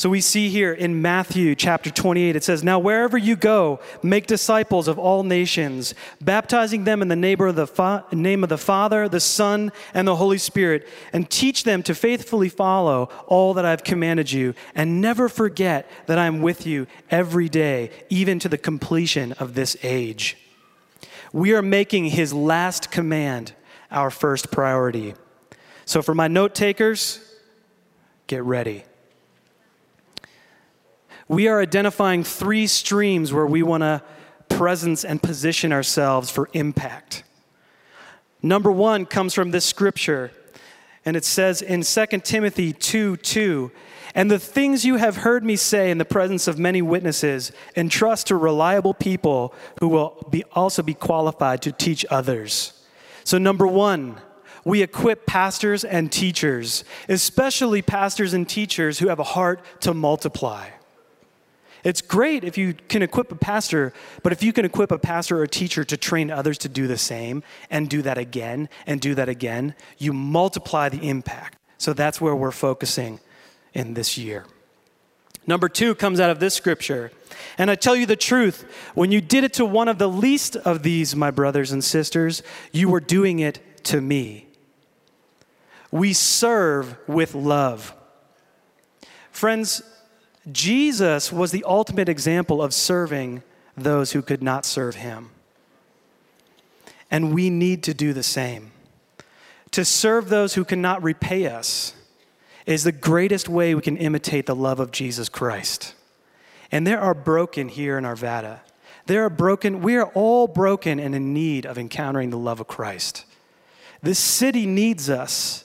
So 0.00 0.08
we 0.08 0.22
see 0.22 0.48
here 0.48 0.72
in 0.72 1.02
Matthew 1.02 1.54
chapter 1.54 1.90
28, 1.90 2.34
it 2.34 2.42
says, 2.42 2.64
Now 2.64 2.78
wherever 2.78 3.18
you 3.18 3.36
go, 3.36 3.80
make 4.02 4.26
disciples 4.26 4.88
of 4.88 4.98
all 4.98 5.24
nations, 5.24 5.94
baptizing 6.22 6.84
them 6.84 7.02
in 7.02 7.08
the 7.08 7.16
name 7.16 7.38
of 7.38 7.54
the, 7.54 8.56
Father, 8.56 9.08
the 9.10 9.20
Son, 9.20 9.70
and 9.92 10.08
the 10.08 10.16
Holy 10.16 10.38
Spirit, 10.38 10.88
and 11.12 11.28
teach 11.28 11.64
them 11.64 11.82
to 11.82 11.94
faithfully 11.94 12.48
follow 12.48 13.10
all 13.26 13.52
that 13.52 13.66
I've 13.66 13.84
commanded 13.84 14.32
you, 14.32 14.54
and 14.74 15.02
never 15.02 15.28
forget 15.28 15.86
that 16.06 16.18
I 16.18 16.24
am 16.24 16.40
with 16.40 16.66
you 16.66 16.86
every 17.10 17.50
day, 17.50 17.90
even 18.08 18.38
to 18.38 18.48
the 18.48 18.56
completion 18.56 19.32
of 19.32 19.52
this 19.52 19.76
age. 19.82 20.38
We 21.30 21.52
are 21.52 21.60
making 21.60 22.06
his 22.06 22.32
last 22.32 22.90
command 22.90 23.52
our 23.90 24.10
first 24.10 24.50
priority. 24.50 25.12
So 25.84 26.00
for 26.00 26.14
my 26.14 26.26
note 26.26 26.54
takers, 26.54 27.20
get 28.28 28.42
ready 28.44 28.84
we 31.30 31.46
are 31.46 31.60
identifying 31.60 32.24
three 32.24 32.66
streams 32.66 33.32
where 33.32 33.46
we 33.46 33.62
want 33.62 33.82
to 33.82 34.02
presence 34.48 35.04
and 35.04 35.22
position 35.22 35.72
ourselves 35.72 36.28
for 36.28 36.48
impact. 36.54 37.22
Number 38.42 38.72
one 38.72 39.06
comes 39.06 39.32
from 39.32 39.52
this 39.52 39.64
scripture, 39.64 40.32
and 41.04 41.16
it 41.16 41.24
says 41.24 41.62
in 41.62 41.82
2 41.82 42.06
Timothy 42.24 42.72
2 42.72 43.16
2, 43.16 43.70
and 44.16 44.28
the 44.28 44.40
things 44.40 44.84
you 44.84 44.96
have 44.96 45.18
heard 45.18 45.44
me 45.44 45.54
say 45.54 45.92
in 45.92 45.98
the 45.98 46.04
presence 46.04 46.48
of 46.48 46.58
many 46.58 46.82
witnesses, 46.82 47.52
entrust 47.76 48.26
to 48.26 48.34
reliable 48.34 48.92
people 48.92 49.54
who 49.78 49.86
will 49.86 50.26
be 50.30 50.42
also 50.50 50.82
be 50.82 50.94
qualified 50.94 51.62
to 51.62 51.70
teach 51.70 52.04
others. 52.10 52.72
So, 53.22 53.38
number 53.38 53.68
one, 53.68 54.20
we 54.64 54.82
equip 54.82 55.26
pastors 55.26 55.84
and 55.84 56.10
teachers, 56.10 56.82
especially 57.08 57.82
pastors 57.82 58.34
and 58.34 58.48
teachers 58.48 58.98
who 58.98 59.06
have 59.06 59.20
a 59.20 59.24
heart 59.38 59.64
to 59.82 59.94
multiply. 59.94 60.70
It's 61.82 62.00
great 62.02 62.44
if 62.44 62.58
you 62.58 62.74
can 62.74 63.02
equip 63.02 63.32
a 63.32 63.36
pastor, 63.36 63.92
but 64.22 64.32
if 64.32 64.42
you 64.42 64.52
can 64.52 64.64
equip 64.64 64.90
a 64.90 64.98
pastor 64.98 65.38
or 65.38 65.44
a 65.44 65.48
teacher 65.48 65.84
to 65.84 65.96
train 65.96 66.30
others 66.30 66.58
to 66.58 66.68
do 66.68 66.86
the 66.86 66.98
same 66.98 67.42
and 67.70 67.88
do 67.88 68.02
that 68.02 68.18
again 68.18 68.68
and 68.86 69.00
do 69.00 69.14
that 69.14 69.28
again, 69.28 69.74
you 69.98 70.12
multiply 70.12 70.88
the 70.88 71.08
impact. 71.08 71.58
So 71.78 71.92
that's 71.92 72.20
where 72.20 72.36
we're 72.36 72.50
focusing 72.50 73.20
in 73.72 73.94
this 73.94 74.18
year. 74.18 74.44
Number 75.46 75.68
two 75.68 75.94
comes 75.94 76.20
out 76.20 76.30
of 76.30 76.38
this 76.38 76.54
scripture. 76.54 77.10
And 77.56 77.70
I 77.70 77.74
tell 77.74 77.96
you 77.96 78.06
the 78.06 78.16
truth, 78.16 78.64
when 78.94 79.10
you 79.10 79.20
did 79.20 79.44
it 79.44 79.54
to 79.54 79.64
one 79.64 79.88
of 79.88 79.98
the 79.98 80.08
least 80.08 80.56
of 80.56 80.82
these, 80.82 81.16
my 81.16 81.30
brothers 81.30 81.72
and 81.72 81.82
sisters, 81.82 82.42
you 82.72 82.88
were 82.88 83.00
doing 83.00 83.38
it 83.38 83.84
to 83.84 84.00
me. 84.00 84.46
We 85.90 86.12
serve 86.12 86.96
with 87.08 87.34
love. 87.34 87.94
Friends, 89.32 89.82
Jesus 90.50 91.32
was 91.32 91.50
the 91.50 91.64
ultimate 91.64 92.08
example 92.08 92.62
of 92.62 92.72
serving 92.72 93.42
those 93.76 94.12
who 94.12 94.22
could 94.22 94.42
not 94.42 94.64
serve 94.64 94.96
him. 94.96 95.30
And 97.10 97.34
we 97.34 97.50
need 97.50 97.82
to 97.84 97.94
do 97.94 98.12
the 98.12 98.22
same. 98.22 98.72
to 99.70 99.84
serve 99.84 100.28
those 100.28 100.54
who 100.54 100.64
cannot 100.64 101.02
repay 101.02 101.46
us 101.46 101.94
is 102.66 102.84
the 102.84 102.92
greatest 102.92 103.48
way 103.48 103.74
we 103.74 103.80
can 103.80 103.96
imitate 103.96 104.46
the 104.46 104.54
love 104.54 104.80
of 104.80 104.90
Jesus 104.90 105.28
Christ. 105.28 105.94
And 106.72 106.86
there 106.86 107.00
are 107.00 107.14
broken 107.14 107.68
here 107.68 107.98
in 107.98 108.04
Arvada. 108.04 108.60
There 109.06 109.24
are 109.24 109.30
broken, 109.30 109.80
we 109.80 109.96
are 109.96 110.06
all 110.06 110.46
broken 110.46 111.00
and 111.00 111.14
in 111.14 111.32
need 111.32 111.66
of 111.66 111.78
encountering 111.78 112.30
the 112.30 112.38
love 112.38 112.60
of 112.60 112.68
Christ. 112.68 113.24
This 114.02 114.18
city 114.18 114.66
needs 114.66 115.10
us. 115.10 115.64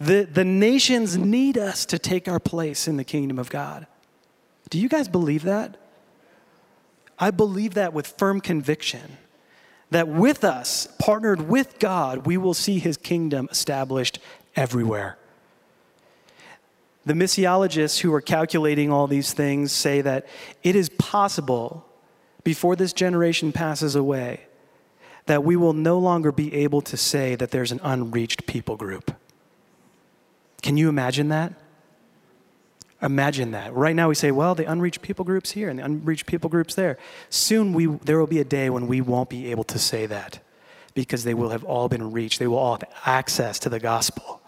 The, 0.00 0.24
the 0.24 0.44
nations 0.44 1.16
need 1.16 1.56
us 1.58 1.84
to 1.86 1.98
take 1.98 2.28
our 2.28 2.40
place 2.40 2.88
in 2.88 2.96
the 2.96 3.04
kingdom 3.04 3.38
of 3.38 3.50
God. 3.50 3.86
Do 4.68 4.78
you 4.78 4.88
guys 4.88 5.08
believe 5.08 5.44
that? 5.44 5.76
I 7.18 7.30
believe 7.30 7.74
that 7.74 7.92
with 7.92 8.06
firm 8.06 8.40
conviction 8.40 9.18
that 9.90 10.08
with 10.08 10.44
us, 10.44 10.88
partnered 10.98 11.48
with 11.48 11.78
God, 11.78 12.26
we 12.26 12.36
will 12.36 12.54
see 12.54 12.78
his 12.78 12.96
kingdom 12.96 13.48
established 13.50 14.18
everywhere. 14.56 15.16
The 17.04 17.14
missiologists 17.14 18.00
who 18.00 18.12
are 18.12 18.20
calculating 18.20 18.90
all 18.90 19.06
these 19.06 19.32
things 19.32 19.70
say 19.70 20.00
that 20.00 20.26
it 20.64 20.74
is 20.74 20.88
possible 20.88 21.86
before 22.42 22.74
this 22.74 22.92
generation 22.92 23.52
passes 23.52 23.94
away 23.94 24.40
that 25.26 25.44
we 25.44 25.56
will 25.56 25.72
no 25.72 25.98
longer 25.98 26.32
be 26.32 26.52
able 26.54 26.80
to 26.80 26.96
say 26.96 27.34
that 27.34 27.50
there's 27.50 27.72
an 27.72 27.80
unreached 27.82 28.46
people 28.46 28.76
group. 28.76 29.12
Can 30.62 30.76
you 30.76 30.88
imagine 30.88 31.28
that? 31.28 31.52
Imagine 33.06 33.52
that. 33.52 33.72
Right 33.72 33.94
now 33.94 34.08
we 34.08 34.16
say, 34.16 34.32
well, 34.32 34.56
the 34.56 34.64
unreached 34.64 35.00
people 35.00 35.24
groups 35.24 35.52
here 35.52 35.68
and 35.68 35.78
the 35.78 35.84
unreached 35.84 36.26
people 36.26 36.50
groups 36.50 36.74
there. 36.74 36.98
Soon 37.30 37.72
we, 37.72 37.86
there 37.86 38.18
will 38.18 38.26
be 38.26 38.40
a 38.40 38.44
day 38.44 38.68
when 38.68 38.88
we 38.88 39.00
won't 39.00 39.30
be 39.30 39.52
able 39.52 39.62
to 39.64 39.78
say 39.78 40.06
that 40.06 40.40
because 40.92 41.22
they 41.22 41.32
will 41.32 41.50
have 41.50 41.62
all 41.62 41.88
been 41.88 42.10
reached. 42.10 42.40
They 42.40 42.48
will 42.48 42.58
all 42.58 42.72
have 42.72 42.84
access 43.04 43.60
to 43.60 43.68
the 43.68 43.78
gospel. 43.78 44.40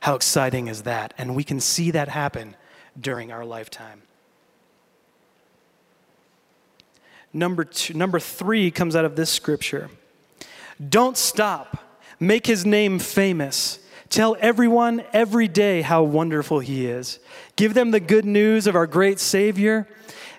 How 0.00 0.14
exciting 0.14 0.68
is 0.68 0.84
that? 0.84 1.12
And 1.18 1.36
we 1.36 1.44
can 1.44 1.60
see 1.60 1.90
that 1.90 2.08
happen 2.08 2.56
during 2.98 3.30
our 3.30 3.44
lifetime. 3.44 4.00
Number, 7.34 7.64
two, 7.64 7.92
number 7.92 8.18
three 8.18 8.70
comes 8.70 8.96
out 8.96 9.04
of 9.04 9.16
this 9.16 9.28
scripture. 9.28 9.90
Don't 10.88 11.18
stop. 11.18 11.84
Make 12.18 12.46
his 12.46 12.64
name 12.64 12.98
famous. 12.98 13.80
Tell 14.10 14.36
everyone 14.40 15.04
every 15.12 15.48
day 15.48 15.82
how 15.82 16.02
wonderful 16.02 16.60
he 16.60 16.86
is. 16.86 17.18
Give 17.56 17.74
them 17.74 17.90
the 17.90 18.00
good 18.00 18.24
news 18.24 18.66
of 18.66 18.74
our 18.74 18.86
great 18.86 19.20
Savior 19.20 19.86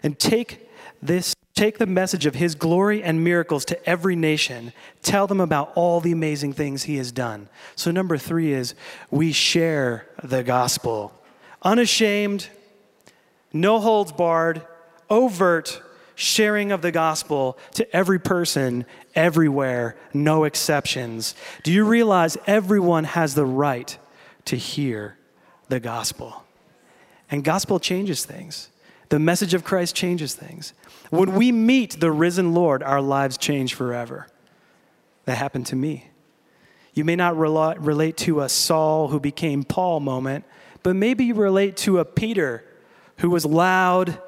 and 0.02 0.18
take 0.18 0.70
this 1.02 1.36
take 1.60 1.78
the 1.78 1.86
message 1.86 2.26
of 2.26 2.36
his 2.36 2.56
glory 2.56 3.04
and 3.04 3.22
miracles 3.22 3.66
to 3.66 3.90
every 3.90 4.16
nation. 4.16 4.72
Tell 5.02 5.28
them 5.28 5.42
about 5.42 5.74
all 5.76 6.00
the 6.00 6.14
amazing 6.14 6.54
things 6.54 6.84
he 6.84 6.96
has 6.96 7.12
done. 7.12 7.50
So 7.76 7.92
number 7.92 8.18
3 8.18 8.54
is 8.54 8.76
we 9.12 9.34
share 9.34 10.08
the 10.24 10.42
gospel. 10.42 11.12
Unashamed, 11.62 12.48
no 13.52 13.82
holds 13.82 14.14
barred, 14.14 14.66
overt 15.10 15.82
sharing 16.20 16.74
of 16.74 16.82
the 16.82 16.92
gospel 16.92 17.58
to 17.76 17.96
every 17.96 18.20
person, 18.20 18.86
everywhere, 19.16 19.96
no 20.14 20.44
exceptions. 20.44 21.34
Do 21.64 21.72
you 21.72 21.86
realize 21.86 22.38
everyone 22.46 23.06
has 23.06 23.36
the 23.36 23.46
right 23.46 23.98
to 24.46 24.58
hear 24.58 25.18
the 25.70 25.80
gospel? 25.80 26.44
And 27.32 27.42
gospel 27.42 27.80
changes 27.80 28.26
things. 28.26 28.70
The 29.08 29.18
message 29.18 29.54
of 29.54 29.64
Christ 29.64 29.96
changes 29.96 30.36
things. 30.36 30.74
When 31.10 31.36
we 31.36 31.54
meet 31.54 32.02
the 32.02 32.12
risen 32.12 32.54
Lord, 32.54 32.84
our 32.84 33.02
lives 33.02 33.38
change 33.38 33.74
forever. 33.74 34.28
That 35.24 35.38
happened 35.38 35.68
to 35.68 35.78
me. 35.78 36.10
You 36.94 37.06
may 37.06 37.16
not 37.16 37.38
relate 37.38 38.18
to 38.18 38.42
a 38.42 38.50
Saul 38.50 39.08
who 39.08 39.22
became 39.22 39.64
Paul 39.64 40.02
moment, 40.02 40.44
but 40.84 40.98
maybe 40.98 41.24
you 41.24 41.34
relate 41.34 41.78
to 41.78 42.00
a 42.00 42.06
Peter 42.06 42.66
who 43.18 43.30
was 43.30 43.46
loud 43.46 44.22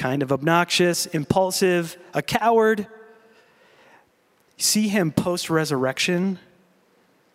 kind 0.00 0.22
of 0.22 0.32
obnoxious, 0.32 1.04
impulsive, 1.04 1.98
a 2.14 2.22
coward. 2.22 2.86
See 4.56 4.88
him 4.88 5.12
post 5.12 5.50
resurrection, 5.50 6.38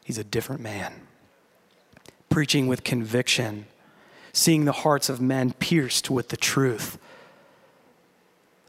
he's 0.04 0.17
a 0.17 0.23
different 0.23 0.62
man. 0.62 0.91
Preaching 2.28 2.65
with 2.65 2.84
conviction, 2.84 3.67
seeing 4.34 4.65
the 4.65 4.71
hearts 4.71 5.10
of 5.10 5.21
men 5.21 5.54
pierced 5.54 6.10
with 6.10 6.30
the 6.30 6.38
truth. 6.38 6.97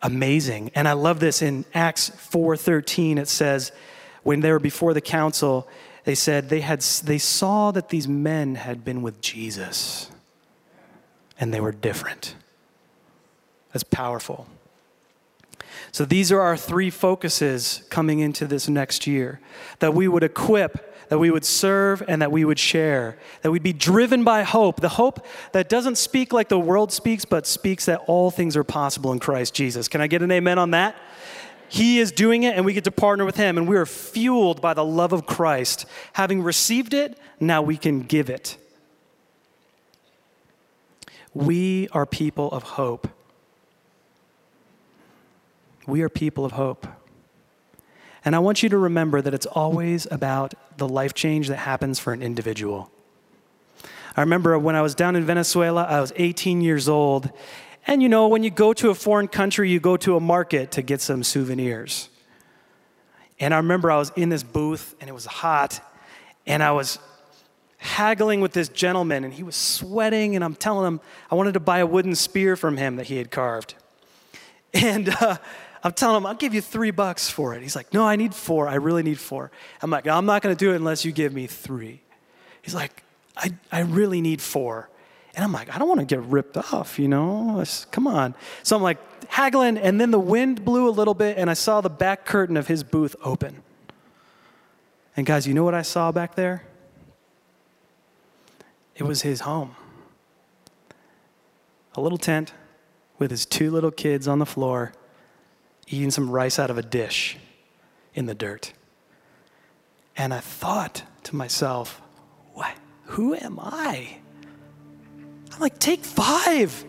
Amazing. 0.02 0.72
And 0.74 0.86
I 0.86 0.92
love 0.92 1.18
this 1.18 1.40
in 1.40 1.64
Acts 1.72 2.10
4:13 2.10 3.16
it 3.16 3.28
says 3.28 3.72
when 4.24 4.40
they 4.40 4.52
were 4.52 4.58
before 4.58 4.92
the 4.92 5.00
council 5.00 5.66
they 6.04 6.14
said 6.14 6.50
they 6.50 6.60
had 6.60 6.82
they 6.82 7.18
saw 7.18 7.70
that 7.70 7.88
these 7.88 8.06
men 8.06 8.56
had 8.56 8.84
been 8.84 9.00
with 9.00 9.22
Jesus 9.22 10.10
and 11.40 11.52
they 11.52 11.62
were 11.62 11.72
different. 11.72 12.34
That's 13.76 13.84
powerful. 13.84 14.46
So, 15.92 16.06
these 16.06 16.32
are 16.32 16.40
our 16.40 16.56
three 16.56 16.88
focuses 16.88 17.82
coming 17.90 18.20
into 18.20 18.46
this 18.46 18.70
next 18.70 19.06
year 19.06 19.38
that 19.80 19.92
we 19.92 20.08
would 20.08 20.22
equip, 20.22 21.10
that 21.10 21.18
we 21.18 21.30
would 21.30 21.44
serve, 21.44 22.02
and 22.08 22.22
that 22.22 22.32
we 22.32 22.42
would 22.46 22.58
share. 22.58 23.18
That 23.42 23.50
we'd 23.50 23.62
be 23.62 23.74
driven 23.74 24.24
by 24.24 24.44
hope, 24.44 24.80
the 24.80 24.88
hope 24.88 25.26
that 25.52 25.68
doesn't 25.68 25.98
speak 25.98 26.32
like 26.32 26.48
the 26.48 26.58
world 26.58 26.90
speaks, 26.90 27.26
but 27.26 27.46
speaks 27.46 27.84
that 27.84 27.98
all 28.06 28.30
things 28.30 28.56
are 28.56 28.64
possible 28.64 29.12
in 29.12 29.18
Christ 29.18 29.52
Jesus. 29.52 29.88
Can 29.88 30.00
I 30.00 30.06
get 30.06 30.22
an 30.22 30.32
amen 30.32 30.58
on 30.58 30.70
that? 30.70 30.96
He 31.68 31.98
is 31.98 32.12
doing 32.12 32.44
it, 32.44 32.56
and 32.56 32.64
we 32.64 32.72
get 32.72 32.84
to 32.84 32.90
partner 32.90 33.26
with 33.26 33.36
Him, 33.36 33.58
and 33.58 33.68
we 33.68 33.76
are 33.76 33.84
fueled 33.84 34.62
by 34.62 34.72
the 34.72 34.86
love 34.86 35.12
of 35.12 35.26
Christ. 35.26 35.84
Having 36.14 36.44
received 36.44 36.94
it, 36.94 37.18
now 37.40 37.60
we 37.60 37.76
can 37.76 38.00
give 38.00 38.30
it. 38.30 38.56
We 41.34 41.88
are 41.92 42.06
people 42.06 42.50
of 42.52 42.62
hope. 42.62 43.08
We 45.86 46.02
are 46.02 46.08
people 46.08 46.44
of 46.44 46.52
hope. 46.52 46.86
And 48.24 48.34
I 48.34 48.40
want 48.40 48.62
you 48.62 48.68
to 48.70 48.76
remember 48.76 49.22
that 49.22 49.32
it's 49.34 49.46
always 49.46 50.06
about 50.10 50.54
the 50.78 50.88
life 50.88 51.14
change 51.14 51.46
that 51.48 51.58
happens 51.58 52.00
for 52.00 52.12
an 52.12 52.22
individual. 52.22 52.90
I 54.16 54.22
remember 54.22 54.58
when 54.58 54.74
I 54.74 54.82
was 54.82 54.96
down 54.96 55.14
in 55.14 55.24
Venezuela, 55.24 55.84
I 55.84 56.00
was 56.00 56.12
18 56.16 56.60
years 56.60 56.88
old. 56.88 57.30
And 57.86 58.02
you 58.02 58.08
know, 58.08 58.26
when 58.26 58.42
you 58.42 58.50
go 58.50 58.72
to 58.72 58.90
a 58.90 58.94
foreign 58.94 59.28
country, 59.28 59.70
you 59.70 59.78
go 59.78 59.96
to 59.98 60.16
a 60.16 60.20
market 60.20 60.72
to 60.72 60.82
get 60.82 61.00
some 61.00 61.22
souvenirs. 61.22 62.08
And 63.38 63.54
I 63.54 63.58
remember 63.58 63.92
I 63.92 63.98
was 63.98 64.10
in 64.16 64.28
this 64.28 64.42
booth 64.42 64.96
and 65.00 65.08
it 65.08 65.12
was 65.12 65.26
hot. 65.26 65.80
And 66.46 66.64
I 66.64 66.72
was 66.72 66.98
haggling 67.78 68.40
with 68.40 68.52
this 68.52 68.68
gentleman 68.68 69.22
and 69.22 69.32
he 69.32 69.44
was 69.44 69.54
sweating. 69.54 70.34
And 70.34 70.44
I'm 70.44 70.56
telling 70.56 70.86
him 70.86 71.00
I 71.30 71.36
wanted 71.36 71.54
to 71.54 71.60
buy 71.60 71.78
a 71.78 71.86
wooden 71.86 72.16
spear 72.16 72.56
from 72.56 72.76
him 72.76 72.96
that 72.96 73.06
he 73.06 73.18
had 73.18 73.30
carved. 73.30 73.74
And, 74.74 75.08
uh, 75.08 75.38
I'm 75.82 75.92
telling 75.92 76.16
him, 76.16 76.26
I'll 76.26 76.34
give 76.34 76.54
you 76.54 76.60
three 76.60 76.90
bucks 76.90 77.28
for 77.28 77.54
it. 77.54 77.62
He's 77.62 77.76
like, 77.76 77.92
No, 77.92 78.06
I 78.06 78.16
need 78.16 78.34
four. 78.34 78.68
I 78.68 78.74
really 78.74 79.02
need 79.02 79.18
four. 79.18 79.50
I'm 79.82 79.90
like, 79.90 80.06
I'm 80.06 80.26
not 80.26 80.42
going 80.42 80.54
to 80.54 80.58
do 80.58 80.72
it 80.72 80.76
unless 80.76 81.04
you 81.04 81.12
give 81.12 81.32
me 81.32 81.46
three. 81.46 82.00
He's 82.62 82.74
like, 82.74 83.02
I, 83.36 83.54
I 83.70 83.80
really 83.80 84.20
need 84.20 84.40
four. 84.40 84.88
And 85.34 85.44
I'm 85.44 85.52
like, 85.52 85.72
I 85.74 85.78
don't 85.78 85.86
want 85.86 86.00
to 86.00 86.06
get 86.06 86.22
ripped 86.24 86.56
off, 86.56 86.98
you 86.98 87.08
know? 87.08 87.62
Come 87.90 88.06
on. 88.06 88.34
So 88.62 88.74
I'm 88.74 88.82
like 88.82 88.98
haggling, 89.28 89.76
and 89.76 90.00
then 90.00 90.10
the 90.10 90.18
wind 90.18 90.64
blew 90.64 90.88
a 90.88 90.90
little 90.90 91.14
bit, 91.14 91.36
and 91.36 91.50
I 91.50 91.54
saw 91.54 91.82
the 91.82 91.90
back 91.90 92.24
curtain 92.24 92.56
of 92.56 92.68
his 92.68 92.82
booth 92.82 93.14
open. 93.22 93.62
And 95.16 95.26
guys, 95.26 95.46
you 95.46 95.54
know 95.54 95.64
what 95.64 95.74
I 95.74 95.82
saw 95.82 96.10
back 96.10 96.34
there? 96.34 96.64
It 98.94 99.04
was 99.04 99.22
his 99.22 99.40
home. 99.40 99.76
A 101.94 102.00
little 102.00 102.18
tent 102.18 102.52
with 103.18 103.30
his 103.30 103.44
two 103.44 103.70
little 103.70 103.90
kids 103.90 104.26
on 104.26 104.38
the 104.38 104.46
floor 104.46 104.92
eating 105.86 106.10
some 106.10 106.30
rice 106.30 106.58
out 106.58 106.70
of 106.70 106.78
a 106.78 106.82
dish 106.82 107.36
in 108.14 108.26
the 108.26 108.34
dirt. 108.34 108.72
And 110.16 110.32
I 110.32 110.40
thought 110.40 111.02
to 111.24 111.36
myself, 111.36 112.00
what? 112.54 112.74
Who 113.04 113.34
am 113.34 113.58
I? 113.60 114.18
I'm 115.52 115.60
like, 115.60 115.78
take 115.78 116.04
five. 116.04 116.84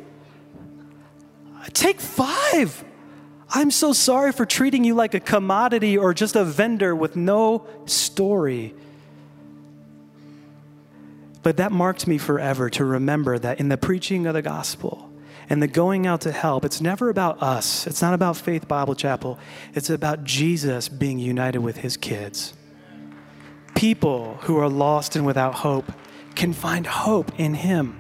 Take 1.74 2.00
five. 2.00 2.84
I'm 3.50 3.72
so 3.72 3.94
sorry 3.94 4.32
for 4.32 4.46
treating 4.46 4.84
you 4.84 4.96
like 4.96 5.14
a 5.14 5.20
commodity 5.20 5.98
or 5.98 6.14
just 6.14 6.36
a 6.36 6.44
vendor 6.44 6.96
with 6.96 7.16
no 7.16 7.68
story. 7.86 8.74
But 11.44 11.58
that 11.58 11.72
marked 11.72 12.08
me 12.08 12.18
forever 12.18 12.70
to 12.72 12.84
remember 12.84 13.40
that 13.40 13.60
in 13.60 13.70
the 13.70 13.78
preaching 13.78 14.26
of 14.26 14.34
the 14.34 14.42
gospel, 14.42 15.07
and 15.50 15.62
the 15.62 15.68
going 15.68 16.06
out 16.06 16.22
to 16.22 16.32
help, 16.32 16.66
it's 16.66 16.82
never 16.82 17.10
about 17.10 17.42
us. 17.42 17.88
It's 17.88 18.02
not 18.02 18.14
about 18.14 18.36
Faith 18.38 18.68
Bible 18.68 18.96
Chapel. 18.96 19.40
It's 19.74 19.90
about 19.90 20.24
Jesus 20.24 20.90
being 20.90 21.20
united 21.20 21.60
with 21.60 21.78
his 21.78 21.96
kids. 21.96 22.54
People 23.76 24.38
who 24.42 24.58
are 24.58 24.70
lost 24.70 25.16
and 25.16 25.26
without 25.26 25.56
hope 25.56 25.92
can 26.36 26.52
find 26.52 26.86
hope 26.86 27.32
in 27.40 27.54
him. 27.54 27.98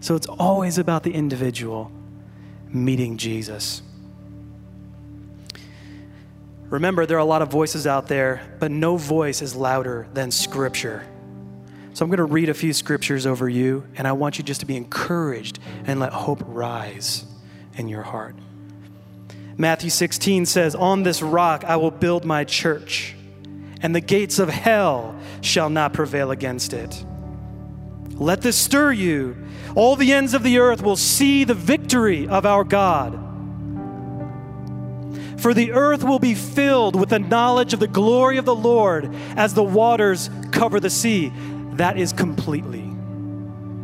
So 0.00 0.14
it's 0.14 0.26
always 0.26 0.78
about 0.78 1.02
the 1.02 1.12
individual 1.12 1.90
meeting 2.68 3.16
Jesus. 3.16 3.82
Remember, 6.70 7.06
there 7.06 7.16
are 7.16 7.20
a 7.20 7.24
lot 7.24 7.42
of 7.42 7.50
voices 7.50 7.86
out 7.86 8.08
there, 8.08 8.42
but 8.60 8.70
no 8.70 8.96
voice 8.96 9.42
is 9.42 9.56
louder 9.56 10.06
than 10.12 10.30
Scripture. 10.30 11.06
So 11.98 12.04
I'm 12.04 12.10
going 12.10 12.18
to 12.18 12.32
read 12.32 12.48
a 12.48 12.54
few 12.54 12.72
scriptures 12.72 13.26
over 13.26 13.48
you, 13.48 13.84
and 13.96 14.06
I 14.06 14.12
want 14.12 14.38
you 14.38 14.44
just 14.44 14.60
to 14.60 14.66
be 14.66 14.76
encouraged 14.76 15.58
and 15.84 15.98
let 15.98 16.12
hope 16.12 16.40
rise 16.46 17.26
in 17.74 17.88
your 17.88 18.04
heart. 18.04 18.36
Matthew 19.56 19.90
16 19.90 20.46
says, 20.46 20.76
On 20.76 21.02
this 21.02 21.22
rock 21.22 21.64
I 21.64 21.74
will 21.74 21.90
build 21.90 22.24
my 22.24 22.44
church, 22.44 23.16
and 23.82 23.96
the 23.96 24.00
gates 24.00 24.38
of 24.38 24.48
hell 24.48 25.18
shall 25.40 25.70
not 25.70 25.92
prevail 25.92 26.30
against 26.30 26.72
it. 26.72 27.04
Let 28.10 28.42
this 28.42 28.56
stir 28.56 28.92
you. 28.92 29.36
All 29.74 29.96
the 29.96 30.12
ends 30.12 30.34
of 30.34 30.44
the 30.44 30.60
earth 30.60 30.82
will 30.82 30.94
see 30.94 31.42
the 31.42 31.52
victory 31.52 32.28
of 32.28 32.46
our 32.46 32.62
God. 32.62 33.24
For 35.40 35.52
the 35.52 35.72
earth 35.72 36.04
will 36.04 36.20
be 36.20 36.36
filled 36.36 36.94
with 36.94 37.08
the 37.08 37.18
knowledge 37.18 37.74
of 37.74 37.80
the 37.80 37.88
glory 37.88 38.38
of 38.38 38.44
the 38.44 38.54
Lord 38.54 39.12
as 39.36 39.54
the 39.54 39.64
waters 39.64 40.30
cover 40.52 40.78
the 40.78 40.90
sea. 40.90 41.32
That 41.78 41.96
is 41.96 42.12
completely. 42.12 42.84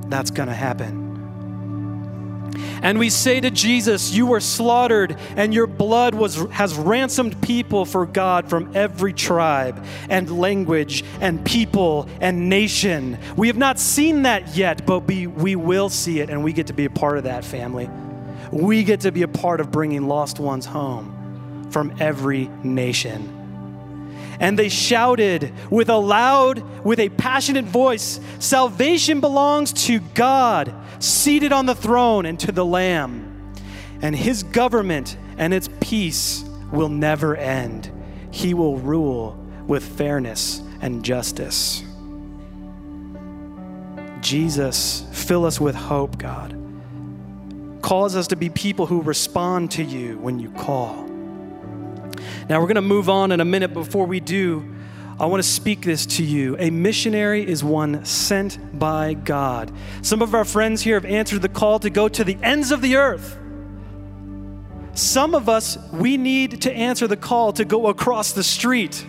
That's 0.09 0.33
going 0.33 0.49
to 0.49 0.55
happen. 0.55 1.05
And 2.83 2.99
we 2.99 3.09
say 3.09 3.41
to 3.41 3.51
Jesus, 3.51 4.13
You 4.13 4.27
were 4.27 4.41
slaughtered, 4.41 5.17
and 5.37 5.55
your 5.55 5.69
blood 5.69 6.15
was, 6.15 6.35
has 6.51 6.75
ransomed 6.75 7.41
people 7.41 7.85
for 7.85 8.05
God 8.05 8.51
from 8.51 8.77
every 8.77 9.13
tribe 9.13 9.85
and 10.09 10.41
language 10.41 11.05
and 11.21 11.45
people 11.47 12.09
and 12.21 12.49
nation. 12.49 13.17
We 13.37 13.47
have 13.47 13.57
not 13.57 13.79
seen 13.79 14.23
that 14.23 14.57
yet, 14.57 14.85
but 14.85 15.01
we, 15.01 15.29
we 15.29 15.55
will 15.55 15.89
see 15.89 16.19
it, 16.19 16.31
and 16.31 16.43
we 16.43 16.53
get 16.53 16.67
to 16.67 16.75
be 16.75 16.85
a 16.87 16.91
part 16.91 17.17
of 17.17 17.25
that 17.25 17.45
family. 17.45 17.89
We 18.51 18.83
get 18.83 19.01
to 19.03 19.13
be 19.13 19.23
a 19.23 19.29
part 19.29 19.61
of 19.61 19.71
bringing 19.71 20.09
lost 20.09 20.41
ones 20.41 20.67
home 20.67 21.69
from 21.71 21.95
every 22.01 22.49
nation. 22.65 23.34
And 24.41 24.59
they 24.59 24.69
shouted 24.69 25.53
with 25.71 25.89
a 25.89 25.97
loud, 25.97 26.63
with 26.85 26.99
a 26.99 27.09
passionate 27.11 27.65
voice 27.65 28.21
Salvation 28.39 29.21
belongs 29.21 29.73
to 29.87 30.01
God, 30.15 30.75
seated 30.99 31.53
on 31.53 31.67
the 31.67 31.75
throne, 31.75 32.27
and 32.27 32.39
to 32.41 32.53
the 32.53 32.65
Lamb. 32.65 33.53
And 34.03 34.15
his 34.15 34.43
government 34.43 35.17
and 35.39 35.55
its 35.55 35.69
peace 35.81 36.45
will 36.73 36.89
never 36.89 37.37
end. 37.37 37.91
He 38.31 38.55
will 38.55 38.79
rule 38.79 39.39
with 39.67 39.85
fairness 39.85 40.61
and 40.81 41.05
justice. 41.05 41.83
Jesus, 44.21 45.05
fill 45.13 45.45
us 45.45 45.61
with 45.61 45.75
hope, 45.75 46.19
God. 46.19 46.61
Cause 47.83 48.17
us 48.17 48.29
to 48.29 48.37
be 48.37 48.49
people 48.49 48.87
who 48.87 49.03
respond 49.03 49.71
to 49.73 49.85
you 49.85 50.19
when 50.19 50.39
you 50.39 50.51
call. 50.53 51.14
Now, 52.49 52.61
we're 52.61 52.67
going 52.67 52.77
to 52.77 52.83
move 52.83 53.09
on 53.09 53.33
in 53.33 53.41
a 53.41 53.45
minute. 53.45 53.73
Before 53.73 54.07
we 54.07 54.21
do, 54.21 54.75
I 55.19 55.27
want 55.27 55.43
to 55.43 55.49
speak 55.49 55.83
this 55.83 56.07
to 56.07 56.25
you. 56.25 56.57
A 56.59 56.71
missionary 56.71 57.47
is 57.47 57.63
one 57.63 58.05
sent 58.05 58.79
by 58.79 59.15
God. 59.15 59.71
Some 60.03 60.23
of 60.23 60.35
our 60.35 60.45
friends 60.45 60.83
here 60.83 60.97
have 60.97 61.05
answered 61.05 61.43
the 61.43 61.49
call 61.49 61.79
to 61.81 61.91
go 61.91 62.09
to 62.09 62.25
the 62.25 62.37
ends 62.43 62.73
of 62.73 62.83
the 62.83 62.97
earth. 62.97 63.39
Some 64.95 65.35
of 65.35 65.49
us, 65.49 65.79
we 65.93 66.17
need 66.17 66.63
to 66.63 66.73
answer 66.73 67.07
the 67.07 67.17
call 67.17 67.53
to 67.55 67.65
go 67.65 67.87
across 67.87 68.33
the 68.33 68.43
street, 68.43 69.05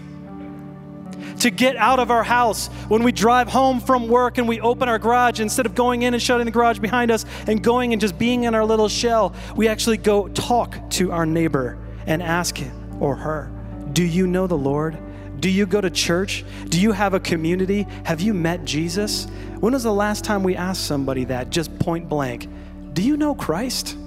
to 1.39 1.49
get 1.49 1.75
out 1.75 1.99
of 1.99 2.11
our 2.11 2.23
house. 2.23 2.67
When 2.87 3.01
we 3.03 3.11
drive 3.11 3.49
home 3.49 3.79
from 3.79 4.07
work 4.07 4.37
and 4.37 4.47
we 4.47 4.59
open 4.61 4.87
our 4.87 4.99
garage, 4.99 5.39
instead 5.39 5.65
of 5.65 5.73
going 5.73 6.03
in 6.03 6.13
and 6.13 6.21
shutting 6.21 6.45
the 6.45 6.51
garage 6.51 6.77
behind 6.77 7.09
us 7.09 7.25
and 7.47 7.63
going 7.63 7.93
and 7.93 8.01
just 8.01 8.17
being 8.19 8.43
in 8.43 8.53
our 8.53 8.65
little 8.65 8.89
shell, 8.89 9.33
we 9.55 9.67
actually 9.67 9.97
go 9.97 10.27
talk 10.27 10.89
to 10.91 11.11
our 11.11 11.25
neighbor 11.25 11.79
and 12.05 12.21
ask 12.21 12.57
him 12.57 12.84
or 12.99 13.15
her? 13.15 13.51
Do 13.93 14.03
you 14.03 14.27
know 14.27 14.47
the 14.47 14.57
Lord? 14.57 14.97
Do 15.39 15.49
you 15.49 15.65
go 15.65 15.81
to 15.81 15.89
church? 15.89 16.43
Do 16.69 16.79
you 16.79 16.91
have 16.91 17.13
a 17.13 17.19
community? 17.19 17.85
Have 18.03 18.21
you 18.21 18.33
met 18.33 18.65
Jesus? 18.65 19.27
When 19.59 19.73
was 19.73 19.83
the 19.83 19.93
last 19.93 20.23
time 20.23 20.43
we 20.43 20.55
asked 20.55 20.85
somebody 20.85 21.25
that, 21.25 21.49
just 21.49 21.77
point 21.79 22.09
blank? 22.09 22.47
Do 22.93 23.01
you 23.01 23.17
know 23.17 23.35
Christ? 23.35 23.97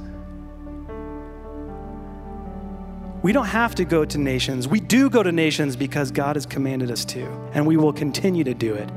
We 3.22 3.32
don't 3.32 3.46
have 3.46 3.74
to 3.76 3.84
go 3.84 4.04
to 4.04 4.18
nations. 4.18 4.68
We 4.68 4.80
do 4.80 5.10
go 5.10 5.22
to 5.22 5.32
nations 5.32 5.76
because 5.76 6.10
God 6.10 6.36
has 6.36 6.46
commanded 6.46 6.90
us 6.90 7.04
to, 7.06 7.24
and 7.52 7.66
we 7.66 7.76
will 7.76 7.92
continue 7.92 8.44
to 8.44 8.54
do 8.54 8.74
it. 8.74 8.88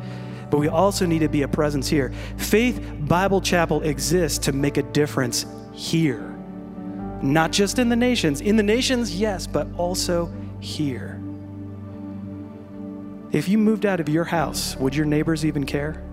But 0.50 0.60
we 0.60 0.68
also 0.68 1.06
need 1.06 1.20
to 1.20 1.30
be 1.30 1.42
a 1.42 1.48
presence 1.48 1.88
here. 1.88 2.14
Faith 2.38 2.82
Bible 3.00 3.42
Chapel 3.42 3.82
exists 3.82 4.38
to 4.46 4.52
make 4.52 4.78
a 4.78 4.84
difference 4.84 5.46
here 5.74 6.31
not 7.24 7.52
just 7.52 7.80
in 7.80 7.90
the 7.90 7.96
nations. 7.96 8.42
In 8.42 8.56
the 8.56 8.64
nations, 8.64 9.20
yes, 9.20 9.48
but 9.48 9.68
also 9.78 10.32
here. 10.60 11.22
If 13.32 13.48
you 13.48 13.58
moved 13.58 13.86
out 13.86 14.00
of 14.00 14.10
your 14.10 14.26
house, 14.26 14.76
would 14.78 14.96
your 14.96 15.06
neighbors 15.06 15.46
even 15.46 15.66
care? 15.66 16.04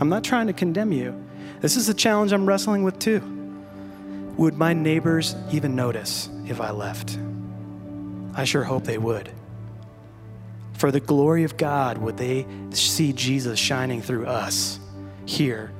I'm 0.00 0.08
not 0.08 0.22
trying 0.22 0.46
to 0.46 0.52
condemn 0.52 0.92
you. 0.92 1.24
This 1.60 1.76
is 1.76 1.88
a 1.88 1.94
challenge 1.94 2.32
I'm 2.32 2.46
wrestling 2.46 2.84
with 2.84 3.00
too. 3.00 3.20
Would 4.36 4.54
my 4.54 4.72
neighbors 4.72 5.34
even 5.50 5.74
notice 5.74 6.28
if 6.46 6.60
I 6.60 6.70
left? 6.70 7.18
I 8.34 8.44
sure 8.44 8.62
hope 8.62 8.84
they 8.84 8.98
would. 8.98 9.32
For 10.74 10.92
the 10.92 11.00
glory 11.00 11.42
of 11.42 11.56
God, 11.56 11.98
would 11.98 12.16
they 12.16 12.46
see 12.70 13.12
Jesus 13.12 13.58
shining 13.58 14.00
through 14.00 14.26
us? 14.26 14.78
Here 15.28 15.70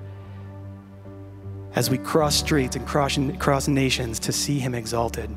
as 1.74 1.90
we 1.90 1.98
cross 1.98 2.36
streets 2.36 2.76
and 2.76 2.86
cross, 2.86 3.18
cross 3.38 3.68
nations 3.68 4.18
to 4.18 4.32
see 4.32 4.58
him 4.58 4.74
exalted. 4.74 5.30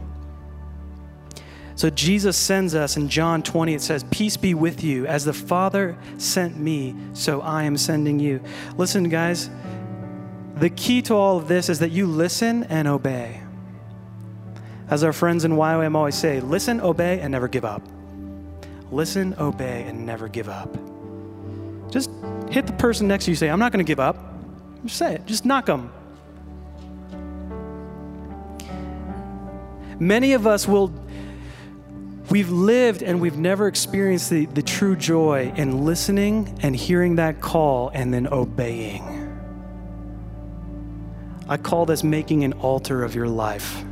So 1.75 1.89
Jesus 1.89 2.37
sends 2.37 2.75
us 2.75 2.97
in 2.97 3.09
John 3.09 3.41
20, 3.41 3.73
it 3.73 3.81
says, 3.81 4.03
Peace 4.11 4.37
be 4.37 4.53
with 4.53 4.83
you. 4.83 5.07
As 5.07 5.23
the 5.25 5.33
Father 5.33 5.97
sent 6.17 6.57
me, 6.57 6.95
so 7.13 7.41
I 7.41 7.63
am 7.63 7.77
sending 7.77 8.19
you. 8.19 8.41
Listen, 8.77 9.09
guys, 9.09 9.49
the 10.55 10.69
key 10.69 11.01
to 11.03 11.15
all 11.15 11.37
of 11.37 11.47
this 11.47 11.69
is 11.69 11.79
that 11.79 11.91
you 11.91 12.05
listen 12.05 12.65
and 12.65 12.87
obey. 12.87 13.41
As 14.89 15.03
our 15.03 15.13
friends 15.13 15.45
in 15.45 15.53
YWAM 15.53 15.95
always 15.95 16.15
say, 16.15 16.41
listen, 16.41 16.81
obey, 16.81 17.19
and 17.19 17.31
never 17.31 17.47
give 17.47 17.65
up. 17.65 17.81
Listen, 18.91 19.33
obey, 19.39 19.83
and 19.83 20.05
never 20.05 20.27
give 20.27 20.49
up. 20.49 20.90
Just 21.91 22.09
hit 22.49 22.65
the 22.65 22.73
person 22.73 23.07
next 23.07 23.25
to 23.25 23.31
you, 23.31 23.35
say, 23.35 23.49
I'm 23.49 23.59
not 23.59 23.71
going 23.71 23.85
to 23.85 23.87
give 23.87 23.99
up. 23.99 24.17
Just 24.85 24.97
say 24.97 25.15
it, 25.15 25.25
just 25.27 25.45
knock 25.45 25.67
them. 25.67 25.91
Many 29.99 30.33
of 30.33 30.47
us 30.47 30.67
will, 30.67 30.91
we've 32.31 32.49
lived 32.49 33.03
and 33.03 33.21
we've 33.21 33.37
never 33.37 33.67
experienced 33.67 34.31
the, 34.31 34.47
the 34.47 34.63
true 34.63 34.95
joy 34.95 35.53
in 35.55 35.85
listening 35.85 36.57
and 36.63 36.75
hearing 36.75 37.17
that 37.17 37.39
call 37.39 37.89
and 37.93 38.11
then 38.11 38.25
obeying. 38.25 39.21
I 41.47 41.57
call 41.57 41.85
this 41.85 42.03
making 42.03 42.45
an 42.45 42.53
altar 42.53 43.03
of 43.03 43.13
your 43.13 43.27
life. 43.27 43.83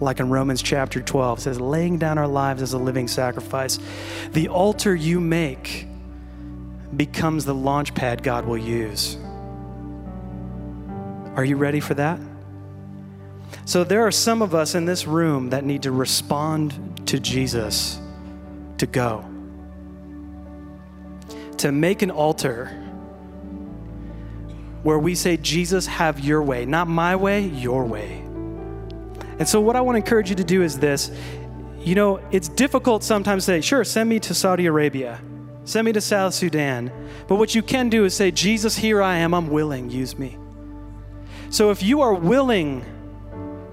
Like 0.00 0.20
in 0.20 0.30
Romans 0.30 0.62
chapter 0.62 1.02
12, 1.02 1.38
it 1.38 1.42
says, 1.42 1.60
laying 1.60 1.98
down 1.98 2.16
our 2.16 2.28
lives 2.28 2.62
as 2.62 2.72
a 2.72 2.78
living 2.78 3.08
sacrifice. 3.08 3.78
The 4.30 4.48
altar 4.48 4.94
you 4.94 5.18
make 5.18 5.87
becomes 6.96 7.44
the 7.44 7.54
launch 7.54 7.94
pad 7.94 8.22
God 8.22 8.44
will 8.44 8.58
use. 8.58 9.16
Are 11.36 11.44
you 11.44 11.56
ready 11.56 11.80
for 11.80 11.94
that? 11.94 12.18
So, 13.64 13.84
there 13.84 14.06
are 14.06 14.10
some 14.10 14.42
of 14.42 14.54
us 14.54 14.74
in 14.74 14.84
this 14.86 15.06
room 15.06 15.50
that 15.50 15.64
need 15.64 15.82
to 15.82 15.92
respond 15.92 17.06
to 17.08 17.20
Jesus 17.20 18.00
to 18.78 18.86
go, 18.86 19.24
to 21.58 21.72
make 21.72 22.02
an 22.02 22.10
altar 22.10 22.66
where 24.82 24.98
we 24.98 25.14
say, 25.14 25.36
Jesus, 25.36 25.86
have 25.86 26.20
your 26.20 26.42
way, 26.42 26.64
not 26.64 26.88
my 26.88 27.16
way, 27.16 27.42
your 27.42 27.84
way. 27.84 28.18
And 29.38 29.48
so, 29.48 29.60
what 29.60 29.76
I 29.76 29.80
want 29.80 29.96
to 29.96 29.98
encourage 29.98 30.30
you 30.30 30.36
to 30.36 30.44
do 30.44 30.62
is 30.62 30.78
this. 30.78 31.10
You 31.78 31.94
know, 31.94 32.20
it's 32.30 32.48
difficult 32.48 33.04
sometimes 33.04 33.44
to 33.44 33.52
say, 33.52 33.60
sure, 33.60 33.84
send 33.84 34.08
me 34.08 34.18
to 34.20 34.34
Saudi 34.34 34.66
Arabia. 34.66 35.20
Send 35.68 35.84
me 35.84 35.92
to 35.92 36.00
South 36.00 36.32
Sudan. 36.32 36.90
But 37.26 37.34
what 37.34 37.54
you 37.54 37.62
can 37.62 37.90
do 37.90 38.06
is 38.06 38.14
say, 38.14 38.30
Jesus, 38.30 38.74
here 38.74 39.02
I 39.02 39.18
am. 39.18 39.34
I'm 39.34 39.48
willing. 39.48 39.90
Use 39.90 40.18
me. 40.18 40.38
So 41.50 41.70
if 41.70 41.82
you 41.82 42.00
are 42.00 42.14
willing 42.14 42.82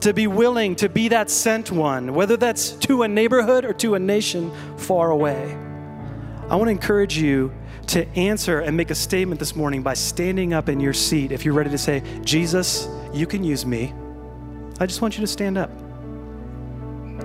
to 0.02 0.14
be 0.14 0.28
willing 0.28 0.76
to 0.76 0.90
be 0.90 1.08
that 1.08 1.30
sent 1.30 1.72
one, 1.72 2.14
whether 2.14 2.36
that's 2.36 2.72
to 2.72 3.04
a 3.04 3.08
neighborhood 3.08 3.64
or 3.64 3.72
to 3.76 3.96
a 3.96 4.00
nation 4.00 4.52
far 4.76 5.12
away, 5.12 5.58
I 6.50 6.58
want 6.58 6.68
to 6.68 6.72
encourage 6.72 7.18
you 7.18 7.54
to 7.88 8.06
answer 8.18 8.60
and 8.60 8.76
make 8.76 8.92
a 8.92 8.96
statement 8.96 9.40
this 9.40 9.56
morning 9.56 9.82
by 9.82 9.94
standing 9.94 10.54
up 10.54 10.68
in 10.68 10.82
your 10.82 10.92
seat 10.92 11.32
if 11.32 11.46
you're 11.46 11.54
ready 11.54 11.70
to 11.70 11.78
say, 11.78 12.04
Jesus, 12.26 12.90
you 13.14 13.26
can 13.26 13.42
use 13.42 13.66
me. 13.66 13.94
I 14.82 14.86
just 14.86 15.02
want 15.02 15.16
you 15.16 15.22
to 15.22 15.28
stand 15.28 15.58
up. 15.58 15.70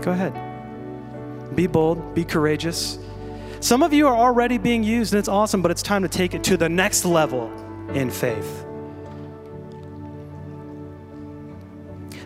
Go 0.00 0.12
ahead. 0.12 1.56
Be 1.56 1.66
bold, 1.66 2.14
be 2.14 2.24
courageous. 2.24 3.00
Some 3.61 3.83
of 3.83 3.92
you 3.92 4.09
are 4.09 4.16
already 4.16 4.57
being 4.57 4.83
used 4.83 5.12
and 5.12 5.18
it's 5.18 5.29
awesome, 5.29 5.61
but 5.61 5.70
it's 5.70 5.83
time 5.83 6.03
to 6.03 6.09
take 6.09 6.33
it 6.35 6.42
to 6.44 6.57
the 6.57 6.68
next 6.68 7.05
level 7.05 7.53
in 7.90 8.11
faith. 8.11 8.64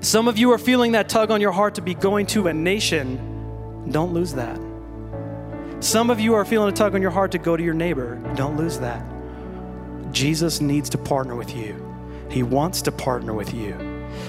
Some 0.00 0.28
of 0.28 0.38
you 0.38 0.52
are 0.52 0.58
feeling 0.58 0.92
that 0.92 1.08
tug 1.08 1.32
on 1.32 1.40
your 1.40 1.50
heart 1.50 1.74
to 1.74 1.82
be 1.82 1.94
going 1.94 2.26
to 2.26 2.46
a 2.46 2.52
nation. 2.52 3.90
Don't 3.90 4.12
lose 4.12 4.32
that. 4.34 4.60
Some 5.80 6.08
of 6.08 6.20
you 6.20 6.34
are 6.34 6.44
feeling 6.44 6.68
a 6.68 6.72
tug 6.72 6.94
on 6.94 7.02
your 7.02 7.10
heart 7.10 7.32
to 7.32 7.38
go 7.38 7.56
to 7.56 7.62
your 7.62 7.74
neighbor. 7.74 8.16
Don't 8.36 8.56
lose 8.56 8.78
that. 8.78 9.04
Jesus 10.12 10.60
needs 10.60 10.88
to 10.90 10.98
partner 10.98 11.34
with 11.34 11.56
you, 11.56 11.74
He 12.30 12.44
wants 12.44 12.80
to 12.82 12.92
partner 12.92 13.34
with 13.34 13.52
you. 13.52 13.76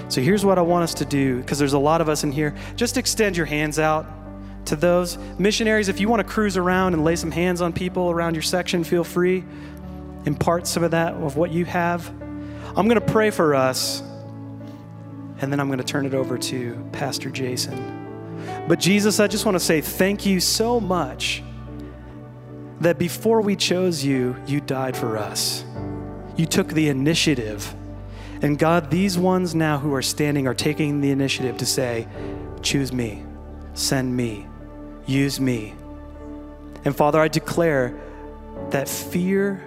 So 0.09 0.21
here's 0.21 0.43
what 0.43 0.57
I 0.57 0.61
want 0.61 0.83
us 0.83 0.95
to 0.95 1.05
do 1.05 1.41
because 1.41 1.59
there's 1.59 1.73
a 1.73 1.79
lot 1.79 2.01
of 2.01 2.09
us 2.09 2.23
in 2.23 2.31
here. 2.31 2.55
Just 2.75 2.97
extend 2.97 3.37
your 3.37 3.45
hands 3.45 3.77
out 3.77 4.07
to 4.65 4.75
those 4.75 5.17
missionaries. 5.37 5.89
If 5.89 5.99
you 5.99 6.09
want 6.09 6.25
to 6.25 6.31
cruise 6.31 6.57
around 6.57 6.93
and 6.93 7.03
lay 7.03 7.15
some 7.15 7.31
hands 7.31 7.61
on 7.61 7.73
people 7.73 8.11
around 8.11 8.35
your 8.35 8.41
section, 8.41 8.83
feel 8.83 9.03
free. 9.03 9.43
Impart 10.25 10.67
some 10.67 10.83
of 10.83 10.91
that 10.91 11.13
of 11.13 11.37
what 11.37 11.51
you 11.51 11.65
have. 11.65 12.07
I'm 12.75 12.87
going 12.87 12.99
to 12.99 13.01
pray 13.01 13.29
for 13.29 13.55
us, 13.55 14.01
and 15.39 15.51
then 15.51 15.59
I'm 15.59 15.67
going 15.67 15.79
to 15.79 15.85
turn 15.85 16.05
it 16.05 16.13
over 16.13 16.37
to 16.37 16.89
Pastor 16.91 17.29
Jason. 17.29 18.35
But 18.67 18.79
Jesus, 18.79 19.19
I 19.19 19.27
just 19.27 19.45
want 19.45 19.55
to 19.55 19.59
say 19.59 19.81
thank 19.81 20.25
you 20.25 20.39
so 20.39 20.79
much 20.79 21.43
that 22.81 22.97
before 22.97 23.41
we 23.41 23.55
chose 23.55 24.03
you, 24.03 24.35
you 24.47 24.59
died 24.59 24.97
for 24.97 25.17
us. 25.17 25.63
You 26.35 26.45
took 26.45 26.67
the 26.69 26.89
initiative. 26.89 27.73
And 28.41 28.59
God, 28.59 28.91
these 28.91 29.17
ones 29.17 29.55
now 29.55 29.77
who 29.77 29.93
are 29.93 30.01
standing 30.01 30.47
are 30.47 30.53
taking 30.53 30.99
the 30.99 31.11
initiative 31.11 31.57
to 31.57 31.65
say, 31.65 32.07
choose 32.61 32.91
me, 32.91 33.23
send 33.73 34.15
me, 34.15 34.47
use 35.05 35.39
me. 35.39 35.73
And 36.83 36.95
Father, 36.95 37.19
I 37.19 37.27
declare 37.27 37.99
that 38.69 38.87
fear, 38.87 39.63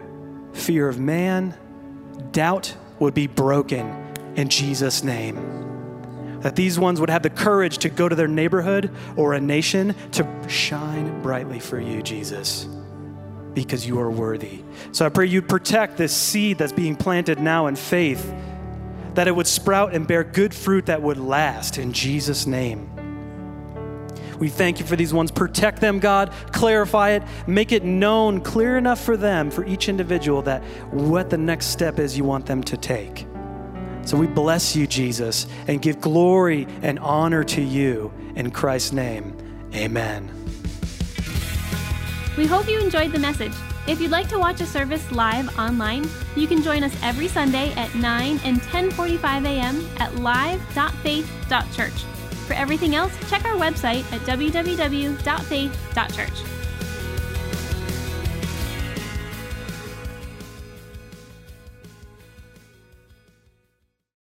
fear 0.53 0.88
of 0.88 0.98
man, 0.98 1.55
doubt 2.33 2.74
would 2.98 3.14
be 3.14 3.27
broken 3.27 3.87
in 4.37 4.48
Jesus' 4.48 5.03
name. 5.03 6.40
That 6.40 6.55
these 6.55 6.79
ones 6.79 7.01
would 7.01 7.11
have 7.11 7.22
the 7.22 7.31
courage 7.31 7.79
to 7.79 7.88
go 7.88 8.09
to 8.09 8.14
their 8.14 8.29
neighborhood 8.29 8.94
or 9.16 9.35
a 9.35 9.40
nation 9.40 9.94
to 10.12 10.48
shine 10.48 11.22
brightly 11.22 11.59
for 11.59 11.81
you, 11.81 12.03
Jesus 12.03 12.68
because 13.55 13.85
you 13.85 13.98
are 13.98 14.11
worthy. 14.11 14.62
So 14.92 15.05
I 15.05 15.09
pray 15.09 15.27
you'd 15.27 15.48
protect 15.48 15.96
this 15.96 16.16
seed 16.16 16.59
that's 16.59 16.72
being 16.72 16.94
planted 16.94 17.40
now 17.40 17.66
in 17.66 17.74
faith, 17.74 18.33
that 19.14 19.27
it 19.27 19.35
would 19.35 19.48
sprout 19.48 19.94
and 19.94 20.07
bear 20.07 20.22
good 20.22 20.55
fruit 20.55 20.87
that 20.87 21.03
would 21.03 21.18
last 21.18 21.77
in 21.77 21.92
Jesus' 21.92 22.46
name. 22.46 22.88
We 24.38 24.48
thank 24.48 24.79
you 24.79 24.87
for 24.87 24.96
these 24.96 25.12
ones. 25.12 25.31
Protect 25.31 25.81
them, 25.81 25.98
God. 25.98 26.33
Clarify 26.53 27.11
it. 27.11 27.22
Make 27.46 27.72
it 27.72 27.85
known 27.85 28.40
clear 28.40 28.79
enough 28.79 29.01
for 29.01 29.16
them, 29.16 29.51
for 29.51 29.64
each 29.66 29.88
individual, 29.88 30.42
that 30.42 30.62
what 30.92 31.31
the 31.31 31.38
next 31.38 31.66
step 31.66 31.98
is 31.98 32.16
you 32.16 32.24
want 32.24 32.46
them 32.46 32.62
to 32.64 32.77
take. 32.77 33.27
So 34.05 34.16
we 34.16 34.27
bless 34.27 34.74
you, 34.74 34.87
Jesus, 34.87 35.46
and 35.66 35.83
give 35.83 36.01
glory 36.01 36.66
and 36.83 36.98
honor 37.01 37.44
to 37.44 37.61
you. 37.61 38.12
In 38.37 38.51
Christ's 38.51 38.92
name, 38.92 39.37
amen. 39.74 40.38
We 42.38 42.46
hope 42.46 42.68
you 42.68 42.81
enjoyed 42.81 43.12
the 43.12 43.18
message. 43.18 43.53
If 43.88 44.01
you'd 44.01 44.11
like 44.11 44.29
to 44.29 44.38
watch 44.38 44.61
a 44.61 44.66
service 44.66 45.11
live 45.11 45.59
online, 45.59 46.09
you 46.37 46.46
can 46.46 46.62
join 46.62 46.85
us 46.85 46.94
every 47.03 47.27
Sunday 47.27 47.72
at 47.72 47.94
9 47.94 48.40
and 48.44 48.61
10:45 48.62 49.44
a.m. 49.44 49.88
at 49.98 50.14
live.faith.church. 50.16 52.17
For 52.48 52.54
everything 52.54 52.94
else, 52.94 53.12
check 53.28 53.44
our 53.44 53.56
website 53.56 54.11
at 54.11 54.22
www.faith.church. 54.22 56.57